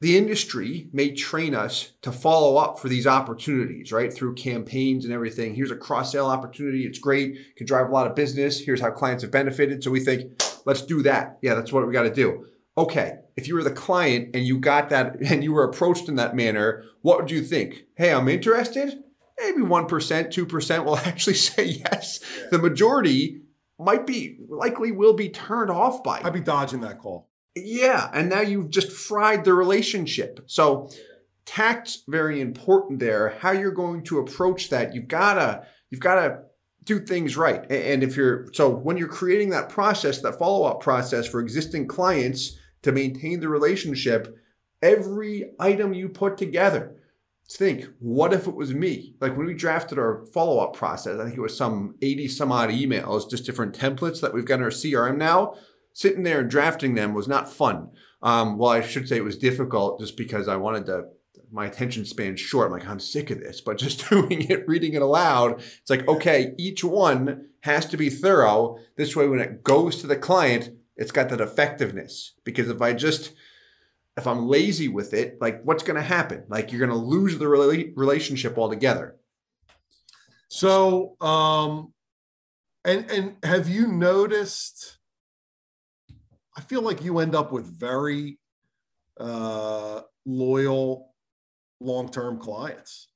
the 0.00 0.16
industry 0.16 0.88
may 0.92 1.12
train 1.12 1.54
us 1.54 1.92
to 2.00 2.10
follow 2.10 2.56
up 2.56 2.78
for 2.78 2.88
these 2.88 3.06
opportunities, 3.06 3.92
right? 3.92 4.12
Through 4.12 4.34
campaigns 4.34 5.04
and 5.04 5.12
everything. 5.12 5.54
Here's 5.54 5.70
a 5.70 5.76
cross 5.76 6.12
sale 6.12 6.26
opportunity. 6.26 6.86
It's 6.86 6.98
great. 6.98 7.56
Can 7.56 7.66
drive 7.66 7.88
a 7.88 7.92
lot 7.92 8.06
of 8.06 8.14
business. 8.14 8.58
Here's 8.58 8.80
how 8.80 8.90
clients 8.90 9.22
have 9.22 9.30
benefited. 9.30 9.84
So 9.84 9.90
we 9.90 10.00
think, 10.00 10.42
let's 10.64 10.82
do 10.82 11.02
that. 11.02 11.38
Yeah, 11.42 11.54
that's 11.54 11.70
what 11.70 11.86
we 11.86 11.92
got 11.92 12.04
to 12.04 12.14
do. 12.14 12.46
Okay. 12.76 13.18
If 13.36 13.48
you 13.48 13.54
were 13.54 13.64
the 13.64 13.70
client 13.70 14.34
and 14.34 14.44
you 14.46 14.58
got 14.58 14.88
that 14.90 15.16
and 15.24 15.42
you 15.42 15.52
were 15.52 15.64
approached 15.64 16.08
in 16.08 16.16
that 16.16 16.36
manner, 16.36 16.84
what 17.02 17.18
would 17.18 17.30
you 17.30 17.42
think? 17.42 17.84
Hey, 17.96 18.12
I'm 18.12 18.28
interested. 18.28 19.02
Maybe 19.38 19.62
1%, 19.62 19.88
2% 19.88 20.84
will 20.84 20.96
actually 21.04 21.34
say 21.34 21.64
yes. 21.64 22.20
The 22.50 22.58
majority 22.58 23.42
might 23.78 24.06
be 24.06 24.38
likely 24.48 24.92
will 24.92 25.14
be 25.14 25.30
turned 25.30 25.70
off 25.70 26.02
by. 26.02 26.20
I'd 26.22 26.34
be 26.34 26.40
dodging 26.40 26.82
that 26.82 26.98
call 26.98 27.30
Yeah, 27.56 28.10
and 28.12 28.28
now 28.28 28.42
you've 28.42 28.70
just 28.70 28.92
fried 28.92 29.44
the 29.44 29.54
relationship. 29.54 30.40
So 30.46 30.90
tact's 31.46 32.02
very 32.06 32.40
important 32.40 33.00
there. 33.00 33.30
How 33.40 33.52
you're 33.52 33.72
going 33.72 34.04
to 34.04 34.18
approach 34.18 34.68
that, 34.68 34.94
you've 34.94 35.08
gotta 35.08 35.66
you've 35.88 36.00
gotta 36.00 36.42
do 36.84 37.00
things 37.00 37.36
right. 37.36 37.70
And 37.70 38.02
if 38.02 38.16
you're 38.16 38.48
so 38.52 38.68
when 38.68 38.98
you're 38.98 39.08
creating 39.08 39.48
that 39.50 39.70
process, 39.70 40.20
that 40.20 40.38
follow-up 40.38 40.80
process 40.80 41.26
for 41.26 41.40
existing 41.40 41.88
clients 41.88 42.58
to 42.82 42.92
maintain 42.92 43.40
the 43.40 43.48
relationship, 43.48 44.36
every 44.82 45.52
item 45.58 45.92
you 45.92 46.08
put 46.08 46.36
together, 46.36 46.96
think, 47.56 47.86
what 47.98 48.32
if 48.32 48.46
it 48.46 48.54
was 48.54 48.72
me? 48.72 49.14
Like 49.20 49.36
when 49.36 49.46
we 49.46 49.54
drafted 49.54 49.98
our 49.98 50.24
follow-up 50.32 50.74
process, 50.74 51.18
I 51.18 51.24
think 51.24 51.36
it 51.36 51.42
was 51.42 51.56
some 51.56 51.96
80 52.00 52.28
some 52.28 52.52
odd 52.52 52.70
emails, 52.70 53.28
just 53.28 53.44
different 53.44 53.76
templates 53.76 54.20
that 54.20 54.32
we've 54.32 54.44
got 54.44 54.60
in 54.60 54.64
our 54.64 54.70
CRM 54.70 55.16
now. 55.16 55.54
Sitting 55.92 56.22
there 56.22 56.40
and 56.40 56.50
drafting 56.50 56.94
them 56.94 57.14
was 57.14 57.26
not 57.26 57.52
fun. 57.52 57.90
Um, 58.22 58.58
well, 58.58 58.70
I 58.70 58.80
should 58.80 59.08
say 59.08 59.16
it 59.16 59.24
was 59.24 59.36
difficult 59.36 59.98
just 59.98 60.16
because 60.16 60.46
I 60.46 60.56
wanted 60.56 60.86
to 60.86 61.04
my 61.52 61.66
attention 61.66 62.04
span 62.04 62.36
short. 62.36 62.66
I'm 62.66 62.72
like, 62.72 62.86
I'm 62.86 63.00
sick 63.00 63.30
of 63.30 63.40
this, 63.40 63.60
but 63.60 63.78
just 63.78 64.08
doing 64.08 64.48
it, 64.48 64.68
reading 64.68 64.94
it 64.94 65.02
aloud, 65.02 65.60
it's 65.60 65.90
like, 65.90 66.06
okay, 66.06 66.54
each 66.58 66.84
one 66.84 67.48
has 67.62 67.86
to 67.86 67.96
be 67.96 68.08
thorough. 68.08 68.78
This 68.96 69.16
way, 69.16 69.26
when 69.26 69.40
it 69.40 69.64
goes 69.64 70.00
to 70.00 70.06
the 70.06 70.16
client, 70.16 70.70
it's 71.00 71.10
got 71.10 71.30
that 71.30 71.40
effectiveness. 71.40 72.34
Because 72.44 72.68
if 72.68 72.80
I 72.80 72.92
just, 72.92 73.32
if 74.16 74.26
I'm 74.26 74.46
lazy 74.46 74.86
with 74.86 75.14
it, 75.14 75.38
like 75.40 75.62
what's 75.64 75.82
going 75.82 75.96
to 75.96 76.02
happen? 76.02 76.44
Like 76.48 76.70
you're 76.70 76.86
going 76.86 76.96
to 76.96 77.06
lose 77.06 77.38
the 77.38 77.46
rela- 77.46 77.92
relationship 77.96 78.58
altogether. 78.58 79.16
So, 80.48 81.16
um, 81.20 81.92
and 82.84 83.10
and 83.10 83.36
have 83.44 83.68
you 83.68 83.88
noticed? 83.88 84.98
I 86.56 86.60
feel 86.60 86.82
like 86.82 87.02
you 87.02 87.20
end 87.20 87.34
up 87.34 87.52
with 87.52 87.64
very 87.66 88.38
uh, 89.18 90.02
loyal, 90.26 91.14
long-term 91.80 92.40
clients. 92.40 93.08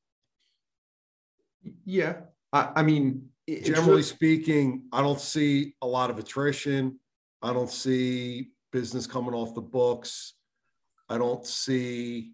Yeah, 1.84 2.20
I, 2.52 2.70
I 2.76 2.82
mean, 2.82 3.30
generally 3.48 4.02
speaking, 4.02 4.84
I 4.92 5.02
don't 5.02 5.20
see 5.20 5.74
a 5.82 5.86
lot 5.86 6.10
of 6.10 6.18
attrition. 6.18 7.00
I 7.44 7.52
don't 7.52 7.70
see 7.70 8.52
business 8.72 9.06
coming 9.06 9.34
off 9.34 9.54
the 9.54 9.60
books. 9.60 10.34
I 11.10 11.18
don't 11.18 11.46
see, 11.46 12.32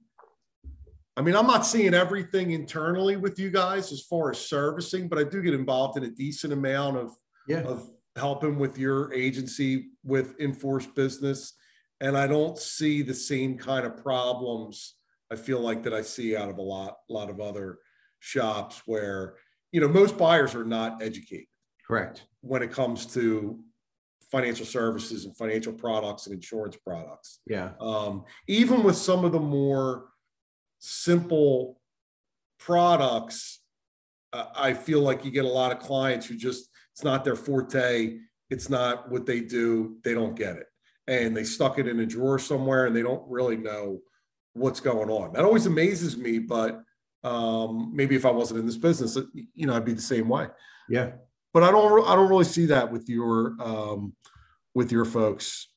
I 1.17 1.23
mean, 1.23 1.35
I'm 1.35 1.49
not 1.49 1.67
seeing 1.67 1.95
everything 1.95 2.53
internally 2.53 3.17
with 3.17 3.37
you 3.37 3.51
guys 3.51 3.91
as 3.91 4.03
far 4.03 4.31
as 4.31 4.39
servicing, 4.39 5.09
but 5.09 5.19
I 5.19 5.25
do 5.25 5.43
get 5.43 5.53
involved 5.53 5.99
in 5.99 6.05
a 6.05 6.11
decent 6.11 6.53
amount 6.53 6.97
of, 6.97 7.11
yeah. 7.49 7.63
of 7.63 7.91
helping 8.15 8.57
with 8.57 8.79
your 8.79 9.13
agency 9.13 9.89
with 10.05 10.39
in-force 10.39 10.87
business. 10.87 11.55
And 12.01 12.17
I 12.17 12.29
don't 12.29 12.57
see 12.57 13.03
the 13.03 13.13
same 13.13 13.59
kind 13.59 13.85
of 13.85 13.97
problems 13.97 14.95
I 15.33 15.37
feel 15.37 15.61
like 15.61 15.83
that 15.83 15.93
I 15.93 16.03
see 16.03 16.37
out 16.37 16.49
of 16.49 16.59
a 16.59 16.63
lot, 16.63 16.99
a 17.11 17.13
lot 17.13 17.31
of 17.31 17.41
other 17.41 17.79
shops 18.21 18.83
where, 18.87 19.35
you 19.73 19.81
know, 19.81 19.89
most 19.89 20.17
buyers 20.17 20.55
are 20.55 20.65
not 20.65 21.03
educated. 21.03 21.47
Correct. 21.85 22.27
When 22.43 22.63
it 22.63 22.71
comes 22.71 23.07
to 23.15 23.61
financial 24.31 24.65
services 24.65 25.25
and 25.25 25.37
financial 25.37 25.73
products 25.73 26.27
and 26.27 26.35
insurance 26.35 26.77
products. 26.77 27.41
Yeah. 27.47 27.71
Um, 27.81 28.25
even 28.47 28.83
with 28.83 28.97
some 28.97 29.25
of 29.25 29.33
the 29.33 29.41
more 29.41 30.07
simple 30.79 31.81
products, 32.59 33.61
uh, 34.33 34.47
I 34.55 34.75
feel 34.75 35.01
like 35.01 35.25
you 35.25 35.31
get 35.31 35.45
a 35.45 35.49
lot 35.49 35.73
of 35.73 35.81
clients 35.81 36.27
who 36.27 36.37
just, 36.37 36.69
it's 36.93 37.03
not 37.03 37.25
their 37.25 37.37
forte. 37.37 38.19
It's 38.51 38.71
not 38.71 39.11
what 39.11 39.27
they 39.27 39.41
do. 39.41 39.97
They 40.05 40.15
don't 40.15 40.37
get 40.37 40.57
it. 40.57 40.67
And 41.09 41.37
they 41.37 41.45
stuck 41.45 41.79
it 41.79 41.89
in 41.89 41.99
a 42.01 42.07
drawer 42.07 42.39
somewhere 42.39 42.87
and 42.87 42.95
they 42.95 43.03
don't 43.03 43.29
really 43.29 43.57
know 43.57 44.01
what's 44.53 44.81
going 44.81 45.11
on. 45.11 45.33
That 45.33 45.45
always 45.45 45.67
amazes 45.67 46.17
me, 46.17 46.39
but 46.39 46.83
um, 47.25 47.91
maybe 47.95 48.15
if 48.15 48.25
I 48.25 48.31
wasn't 48.31 48.61
in 48.61 48.67
this 48.67 48.77
business, 48.77 49.19
you 49.55 49.67
know, 49.67 49.75
I'd 49.75 49.85
be 49.85 49.93
the 49.93 50.01
same 50.01 50.29
way. 50.29 50.47
Yeah 50.89 51.11
but 51.53 51.63
I 51.63 51.71
don't 51.71 52.07
I 52.07 52.15
don't 52.15 52.29
really 52.29 52.45
see 52.45 52.67
that 52.67 52.91
with 52.91 53.09
your 53.09 53.57
um, 53.61 54.15
with 54.75 54.93
your 54.93 55.05
folks 55.05 55.69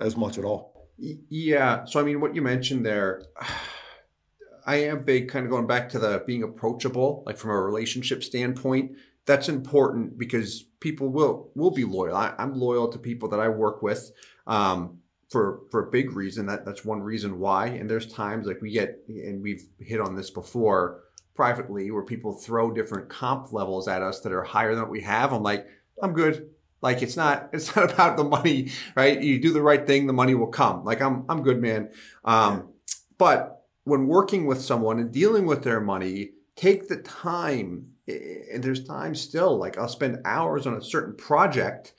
as 0.00 0.16
much 0.16 0.38
at 0.38 0.44
all. 0.44 0.88
Yeah. 0.98 1.84
So 1.84 2.00
I 2.00 2.02
mean, 2.02 2.20
what 2.20 2.34
you 2.34 2.42
mentioned 2.42 2.84
there, 2.84 3.22
I 4.66 4.76
am 4.76 5.04
big, 5.04 5.28
kind 5.28 5.44
of 5.44 5.50
going 5.50 5.66
back 5.66 5.88
to 5.90 5.98
the 5.98 6.24
being 6.26 6.42
approachable, 6.42 7.22
like 7.26 7.36
from 7.36 7.50
a 7.50 7.60
relationship 7.60 8.24
standpoint. 8.24 8.92
That's 9.24 9.48
important 9.48 10.18
because 10.18 10.64
people 10.80 11.08
will 11.08 11.50
will 11.54 11.72
be 11.72 11.84
loyal. 11.84 12.16
I, 12.16 12.34
am 12.38 12.54
loyal 12.54 12.88
to 12.92 12.98
people 12.98 13.28
that 13.30 13.40
I 13.40 13.48
work 13.48 13.82
with. 13.82 14.10
Um, 14.46 14.98
for 15.28 15.62
for 15.72 15.86
a 15.86 15.90
big 15.90 16.12
reason 16.12 16.46
that 16.46 16.64
that's 16.64 16.84
one 16.84 17.02
reason 17.02 17.40
why 17.40 17.66
and 17.66 17.90
there's 17.90 18.12
times 18.12 18.46
like 18.46 18.62
we 18.62 18.70
get 18.70 19.02
and 19.08 19.42
we've 19.42 19.64
hit 19.80 20.00
on 20.00 20.14
this 20.14 20.30
before 20.30 21.02
privately 21.36 21.90
where 21.90 22.02
people 22.02 22.32
throw 22.32 22.72
different 22.72 23.08
comp 23.08 23.52
levels 23.52 23.86
at 23.86 24.02
us 24.02 24.20
that 24.20 24.32
are 24.32 24.42
higher 24.42 24.74
than 24.74 24.82
what 24.82 24.90
we 24.90 25.02
have. 25.02 25.32
I'm 25.32 25.42
like, 25.42 25.66
I'm 26.02 26.12
good. 26.12 26.50
Like 26.82 27.02
it's 27.02 27.16
not 27.16 27.50
it's 27.52 27.74
not 27.76 27.92
about 27.92 28.16
the 28.16 28.24
money, 28.24 28.70
right? 28.94 29.20
You 29.20 29.40
do 29.40 29.52
the 29.52 29.62
right 29.62 29.86
thing, 29.86 30.06
the 30.06 30.12
money 30.12 30.34
will 30.34 30.48
come. 30.48 30.84
Like 30.84 31.00
I'm 31.00 31.24
I'm 31.28 31.42
good, 31.42 31.60
man. 31.60 31.90
Um, 32.24 32.70
but 33.18 33.64
when 33.84 34.06
working 34.06 34.46
with 34.46 34.60
someone 34.60 34.98
and 34.98 35.12
dealing 35.12 35.46
with 35.46 35.62
their 35.62 35.80
money, 35.80 36.30
take 36.56 36.88
the 36.88 36.96
time. 36.96 37.92
And 38.08 38.62
there's 38.62 38.84
time 38.84 39.14
still. 39.16 39.56
Like 39.58 39.78
I'll 39.78 39.88
spend 39.88 40.22
hours 40.24 40.66
on 40.66 40.74
a 40.74 40.82
certain 40.82 41.16
project 41.16 41.92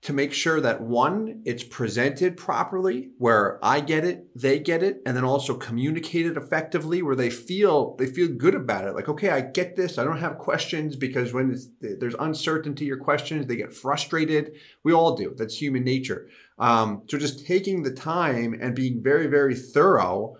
to 0.00 0.12
make 0.12 0.32
sure 0.32 0.60
that 0.60 0.80
one, 0.80 1.42
it's 1.44 1.64
presented 1.64 2.36
properly, 2.36 3.10
where 3.18 3.58
I 3.64 3.80
get 3.80 4.04
it, 4.04 4.28
they 4.34 4.60
get 4.60 4.82
it, 4.82 5.02
and 5.04 5.16
then 5.16 5.24
also 5.24 5.56
communicated 5.56 6.36
effectively, 6.36 7.02
where 7.02 7.16
they 7.16 7.30
feel 7.30 7.96
they 7.96 8.06
feel 8.06 8.28
good 8.28 8.54
about 8.54 8.84
it. 8.84 8.94
Like, 8.94 9.08
okay, 9.08 9.30
I 9.30 9.40
get 9.40 9.74
this. 9.74 9.98
I 9.98 10.04
don't 10.04 10.20
have 10.20 10.38
questions 10.38 10.94
because 10.94 11.32
when 11.32 11.58
there's 11.80 12.14
uncertainty 12.20 12.90
or 12.92 12.96
questions, 12.96 13.46
they 13.46 13.56
get 13.56 13.74
frustrated. 13.74 14.52
We 14.84 14.92
all 14.92 15.16
do. 15.16 15.34
That's 15.36 15.60
human 15.60 15.82
nature. 15.82 16.28
Um, 16.60 17.02
so 17.08 17.18
just 17.18 17.44
taking 17.44 17.82
the 17.82 17.92
time 17.92 18.56
and 18.60 18.76
being 18.76 19.02
very, 19.02 19.26
very 19.26 19.56
thorough. 19.56 20.36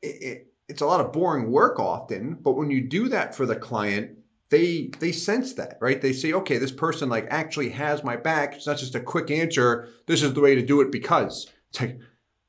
It, 0.00 0.22
it, 0.22 0.46
it's 0.66 0.80
a 0.80 0.86
lot 0.86 1.00
of 1.00 1.12
boring 1.12 1.50
work 1.50 1.78
often, 1.78 2.38
but 2.40 2.52
when 2.52 2.70
you 2.70 2.80
do 2.80 3.10
that 3.10 3.34
for 3.34 3.44
the 3.44 3.54
client, 3.54 4.16
they 4.50 4.90
they 5.00 5.12
sense 5.12 5.54
that, 5.54 5.78
right? 5.80 6.00
They 6.00 6.12
say, 6.12 6.32
okay, 6.32 6.58
this 6.58 6.72
person 6.72 7.08
like 7.08 7.26
actually 7.30 7.70
has 7.70 8.04
my 8.04 8.16
back. 8.16 8.54
It's 8.54 8.66
not 8.66 8.78
just 8.78 8.94
a 8.94 9.00
quick 9.00 9.30
answer. 9.30 9.88
This 10.06 10.22
is 10.22 10.34
the 10.34 10.40
way 10.40 10.54
to 10.54 10.62
do 10.64 10.80
it 10.80 10.92
because 10.92 11.50
it's 11.70 11.80
like 11.80 11.98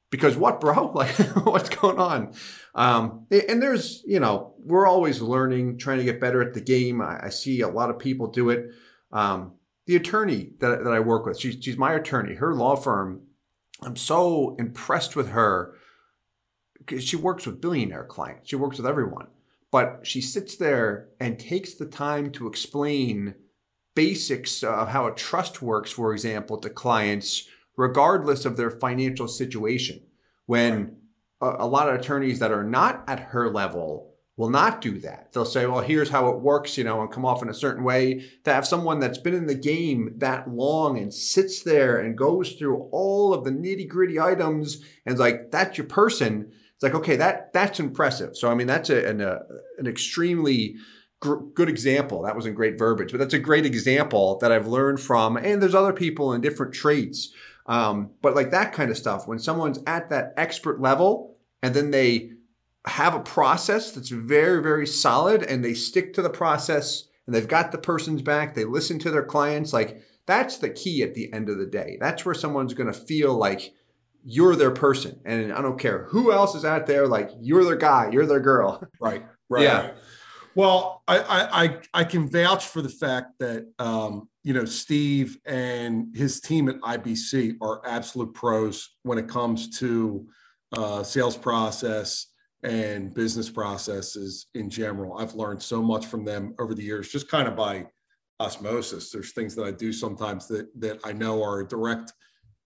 because 0.10 0.36
what, 0.36 0.60
bro? 0.60 0.92
Like 0.96 1.16
what's 1.46 1.70
going 1.70 2.00
on? 2.00 2.34
Um, 2.74 3.26
and 3.32 3.62
there's 3.62 4.04
you 4.06 4.20
know 4.20 4.54
we're 4.60 4.88
always 4.88 5.22
learning, 5.22 5.78
trying 5.78 6.00
to 6.00 6.04
get 6.04 6.20
better 6.20 6.42
at 6.42 6.54
the 6.54 6.62
game. 6.62 7.02
I, 7.02 7.26
I 7.26 7.30
see 7.30 7.62
a 7.62 7.70
lot 7.70 7.90
of 7.90 8.00
people 8.00 8.28
do 8.28 8.50
it. 8.50 8.72
Um, 9.12 9.54
the 9.86 9.96
attorney 9.96 10.52
that, 10.60 10.84
that 10.84 10.94
I 10.94 11.00
work 11.00 11.26
with, 11.26 11.40
she's 11.40 11.58
she's 11.62 11.78
my 11.78 11.94
attorney. 11.94 12.36
Her 12.36 12.54
law 12.54 12.76
firm. 12.76 13.22
I'm 13.82 13.98
so 13.98 14.56
impressed 14.58 15.18
with 15.18 15.30
her 15.30 15.74
because 16.78 17.04
she 17.04 17.18
works 17.18 17.46
with 17.46 17.60
billionaire 17.60 18.06
clients. 18.06 18.50
She 18.50 18.56
works 18.56 18.78
with 18.78 18.88
everyone 18.88 19.28
but 19.76 20.08
she 20.08 20.22
sits 20.22 20.56
there 20.56 21.10
and 21.20 21.38
takes 21.38 21.74
the 21.74 21.86
time 21.86 22.32
to 22.32 22.48
explain 22.48 23.36
basics 23.94 24.64
of 24.64 24.88
how 24.88 25.06
a 25.06 25.14
trust 25.14 25.62
works, 25.62 25.92
for 25.92 26.14
example, 26.14 26.58
to 26.58 26.70
clients, 26.70 27.50
regardless 27.76 28.46
of 28.46 28.56
their 28.56 28.72
financial 28.72 29.28
situation. 29.28 30.02
When 30.46 30.96
a, 31.42 31.56
a, 31.60 31.68
lot 31.68 31.90
of 31.90 32.00
attorneys 32.00 32.40
that 32.40 32.54
are 32.54 32.64
not 32.64 33.04
at 33.06 33.20
her 33.20 33.50
level 33.50 34.14
will 34.38 34.50
not 34.50 34.80
do 34.80 34.98
that. 35.00 35.34
They'll 35.34 35.44
say, 35.44 35.66
well, 35.66 35.82
here's 35.82 36.10
how 36.10 36.30
it 36.30 36.40
works, 36.40 36.78
you 36.78 36.86
know, 36.86 37.02
and 37.02 37.12
come 37.12 37.26
off 37.26 37.44
in 37.44 37.50
a 37.50 37.54
certain 37.54 37.84
way. 37.84 38.24
To 38.46 38.54
have 38.54 38.66
someone 38.66 39.02
that's 39.02 39.18
been 39.18 39.36
in 39.36 39.48
the 39.48 39.56
game 39.56 40.14
that 40.20 40.50
long 40.50 40.98
and 40.98 41.14
sits 41.14 41.64
there 41.64 41.98
and 41.98 42.18
goes 42.18 42.54
through 42.54 42.88
all 42.94 43.34
of 43.34 43.44
the 43.44 43.52
nitty 43.52 43.90
gritty 43.90 44.22
items 44.22 44.82
and 45.06 45.16
is 45.16 45.20
like, 45.20 45.52
that's 45.52 45.78
your 45.78 45.88
person 45.88 46.54
like 46.86 46.96
okay 46.96 47.16
that 47.16 47.52
that's 47.54 47.80
impressive. 47.80 48.38
So 48.38 48.50
i 48.50 48.56
mean 48.56 48.68
that's 48.68 48.90
a, 48.90 49.06
an, 49.08 49.22
a, 49.22 49.40
an 49.78 49.88
extremely 49.88 50.76
good 51.20 51.70
example. 51.70 52.22
That 52.22 52.36
wasn't 52.36 52.56
great 52.56 52.78
verbiage 52.78 53.12
but 53.12 53.18
that's 53.18 53.34
a 53.34 53.40
great 53.40 53.66
example 53.66 54.38
that 54.40 54.52
i've 54.52 54.68
learned 54.68 55.00
from 55.00 55.38
and 55.38 55.62
there's 55.62 55.76
other 55.76 55.94
people 55.94 56.34
in 56.34 56.42
different 56.42 56.74
trades 56.74 57.34
um, 57.68 58.12
but 58.22 58.36
like 58.36 58.52
that 58.52 58.74
kind 58.74 58.92
of 58.92 58.98
stuff 58.98 59.28
when 59.28 59.40
someone's 59.40 59.80
at 59.88 60.10
that 60.10 60.34
expert 60.38 60.80
level 60.80 61.36
and 61.64 61.74
then 61.74 61.90
they 61.92 62.32
have 62.86 63.16
a 63.16 63.20
process 63.20 63.92
that's 63.92 64.10
very 64.10 64.62
very 64.62 64.86
solid 64.86 65.42
and 65.42 65.66
they 65.66 65.74
stick 65.74 66.14
to 66.14 66.22
the 66.22 66.30
process 66.30 67.08
and 67.26 67.34
they've 67.34 67.48
got 67.48 67.72
the 67.72 67.78
person's 67.80 68.22
back 68.22 68.54
they 68.54 68.66
listen 68.66 69.00
to 69.00 69.10
their 69.10 69.26
clients 69.26 69.74
like 69.74 70.04
that's 70.26 70.58
the 70.58 70.70
key 70.70 71.04
at 71.04 71.14
the 71.14 71.32
end 71.32 71.50
of 71.50 71.58
the 71.58 71.66
day. 71.66 71.98
That's 72.00 72.26
where 72.26 72.36
someone's 72.36 72.74
going 72.74 72.92
to 72.92 73.00
feel 73.00 73.36
like 73.36 73.74
you're 74.26 74.56
their 74.56 74.72
person. 74.72 75.22
And 75.24 75.54
I 75.54 75.62
don't 75.62 75.80
care 75.80 76.06
who 76.06 76.34
else 76.34 76.56
is 76.56 76.66
out 76.66 76.88
there, 76.88 77.08
like 77.08 77.30
you're 77.40 77.64
their 77.64 77.76
guy, 77.76 78.10
you're 78.12 78.26
their 78.26 78.40
girl. 78.40 78.82
Right. 79.00 79.26
Right. 79.50 79.64
Yeah. 79.64 79.92
Well, 80.56 81.04
I, 81.08 81.20
I 81.64 82.02
I 82.02 82.04
can 82.06 82.28
vouch 82.28 82.66
for 82.66 82.82
the 82.82 82.90
fact 82.90 83.34
that 83.40 83.68
um, 83.78 84.30
you 84.44 84.54
know 84.54 84.66
Steve 84.66 85.38
and 85.46 86.16
his 86.16 86.40
team 86.40 86.70
at 86.70 86.80
IBC 86.80 87.58
are 87.62 87.86
absolute 87.86 88.34
pros 88.34 88.96
when 89.04 89.18
it 89.18 89.28
comes 89.28 89.78
to 89.80 90.28
uh, 90.76 91.04
sales 91.04 91.38
process 91.38 92.28
and 92.64 93.14
business 93.14 93.50
processes 93.50 94.48
in 94.56 94.70
general. 94.70 95.18
I've 95.20 95.36
learned 95.36 95.62
so 95.62 95.84
much 95.84 96.08
from 96.08 96.26
them 96.26 96.56
over 96.58 96.74
the 96.74 96.84
years, 96.84 97.10
just 97.10 97.30
kind 97.30 97.48
of 97.48 97.56
by 97.56 97.86
osmosis. 98.40 99.12
There's 99.12 99.34
things 99.34 99.56
that 99.56 99.66
I 99.66 99.72
do 99.72 99.94
sometimes 99.94 100.48
that 100.48 100.68
that 100.80 101.00
I 101.04 101.12
know 101.12 101.44
are 101.44 101.60
a 101.60 101.68
direct 101.68 102.14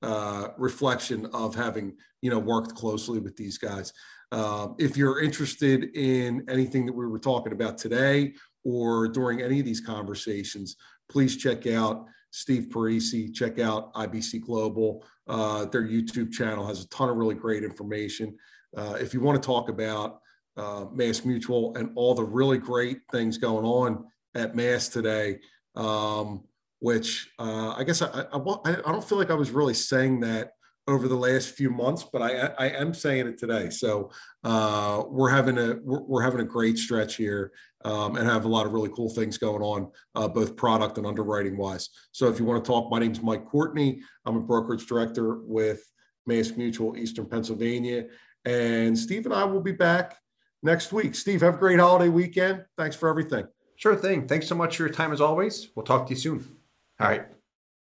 uh, 0.02 0.50
reflection 0.58 1.26
of 1.34 1.56
having 1.56 1.96
you 2.22 2.30
know 2.30 2.40
worked 2.40 2.76
closely 2.76 3.20
with 3.20 3.36
these 3.36 3.58
guys. 3.58 3.94
Um, 4.32 4.76
if 4.78 4.96
you're 4.96 5.22
interested 5.22 5.96
in 5.96 6.46
anything 6.48 6.86
that 6.86 6.94
we 6.94 7.08
were 7.08 7.20
talking 7.20 7.52
about 7.52 7.78
today 7.78 8.34
or 8.64 9.08
during 9.08 9.42
any 9.42 9.60
of 9.60 9.66
these 9.66 9.82
conversations, 9.82 10.76
please 11.10 11.36
check 11.38 11.66
out 11.66 12.06
Steve 12.32 12.68
Parisi, 12.70 13.34
check 13.34 13.60
out 13.60 13.94
IBC 13.96 14.42
Global. 14.42 15.04
Uh, 15.28 15.66
their 15.66 15.84
YouTube 15.84 16.32
channel 16.32 16.66
has 16.68 16.84
a 16.84 16.90
ton 16.90 17.10
of 17.10 17.18
really 17.18 17.36
great 17.36 17.64
information. 17.64 18.38
Uh, 18.78 18.98
if 19.00 19.14
you 19.14 19.20
want 19.20 19.42
to 19.42 19.46
talk 19.46 19.70
about 19.70 20.20
uh, 20.58 20.86
Mass 20.94 21.26
Mutual 21.26 21.76
and 21.76 21.92
all 21.96 22.14
the 22.14 22.24
really 22.24 22.58
great 22.58 23.00
things 23.12 23.38
going 23.38 23.66
on 23.66 24.06
at 24.36 24.56
Mass 24.56 24.90
today, 24.90 25.40
um, 25.76 26.44
which 26.80 27.30
uh, 27.40 27.74
I 27.78 27.84
guess 27.84 28.02
I, 28.02 28.08
I, 28.08 28.40
I, 28.66 28.92
don't 28.92 29.04
feel 29.04 29.18
like 29.18 29.32
I 29.32 29.36
was 29.36 29.52
really 29.52 29.74
saying 29.74 30.22
that 30.22 30.52
over 30.88 31.08
the 31.08 31.16
last 31.16 31.50
few 31.50 31.70
months, 31.70 32.06
but 32.12 32.22
I, 32.22 32.52
I 32.58 32.70
am 32.70 32.94
saying 32.94 33.28
it 33.28 33.38
today. 33.38 33.70
So 33.70 34.10
uh, 34.44 35.04
we're 35.08 35.30
having 35.30 35.58
a 35.58 35.78
we're, 35.84 36.24
having 36.24 36.40
a 36.40 36.46
great 36.46 36.78
stretch 36.78 37.16
here 37.16 37.52
um, 37.86 38.16
and 38.16 38.28
have 38.28 38.46
a 38.46 38.48
lot 38.48 38.66
of 38.66 38.72
really 38.72 38.90
cool 38.90 39.10
things 39.10 39.38
going 39.38 39.62
on, 39.62 39.92
uh, 40.16 40.28
both 40.28 40.56
product 40.56 40.98
and 40.98 41.06
underwriting 41.06 41.58
wise. 41.58 41.90
So 42.12 42.28
if 42.28 42.40
you 42.40 42.46
want 42.46 42.64
to 42.64 42.68
talk, 42.68 42.90
my 42.90 43.00
name 43.00 43.12
is 43.12 43.22
Mike 43.22 43.46
Courtney. 43.46 44.02
I'm 44.26 44.38
a 44.38 44.42
brokerage 44.42 44.88
director 44.88 45.40
with 45.44 45.84
Mass 46.26 46.52
Mutual 46.58 46.98
Eastern 46.98 47.28
Pennsylvania, 47.28 48.06
and 48.46 48.98
Steve 48.98 49.26
and 49.26 49.34
I 49.34 49.44
will 49.44 49.62
be 49.62 49.74
back 49.74 50.18
next 50.64 50.92
week. 50.92 51.14
Steve, 51.14 51.42
have 51.42 51.56
a 51.56 51.58
great 51.58 51.80
holiday 51.80 52.10
weekend. 52.10 52.66
Thanks 52.78 52.96
for 52.96 53.10
everything. 53.10 53.46
Sure 53.76 53.96
thing. 53.96 54.28
Thanks 54.28 54.48
so 54.48 54.56
much 54.56 54.76
for 54.76 54.84
your 54.84 54.92
time 54.92 55.14
as 55.14 55.22
always. 55.22 55.70
We'll 55.76 55.86
talk 55.86 56.08
to 56.08 56.14
you 56.14 56.20
soon. 56.20 56.59
All 57.00 57.08
right. 57.08 57.39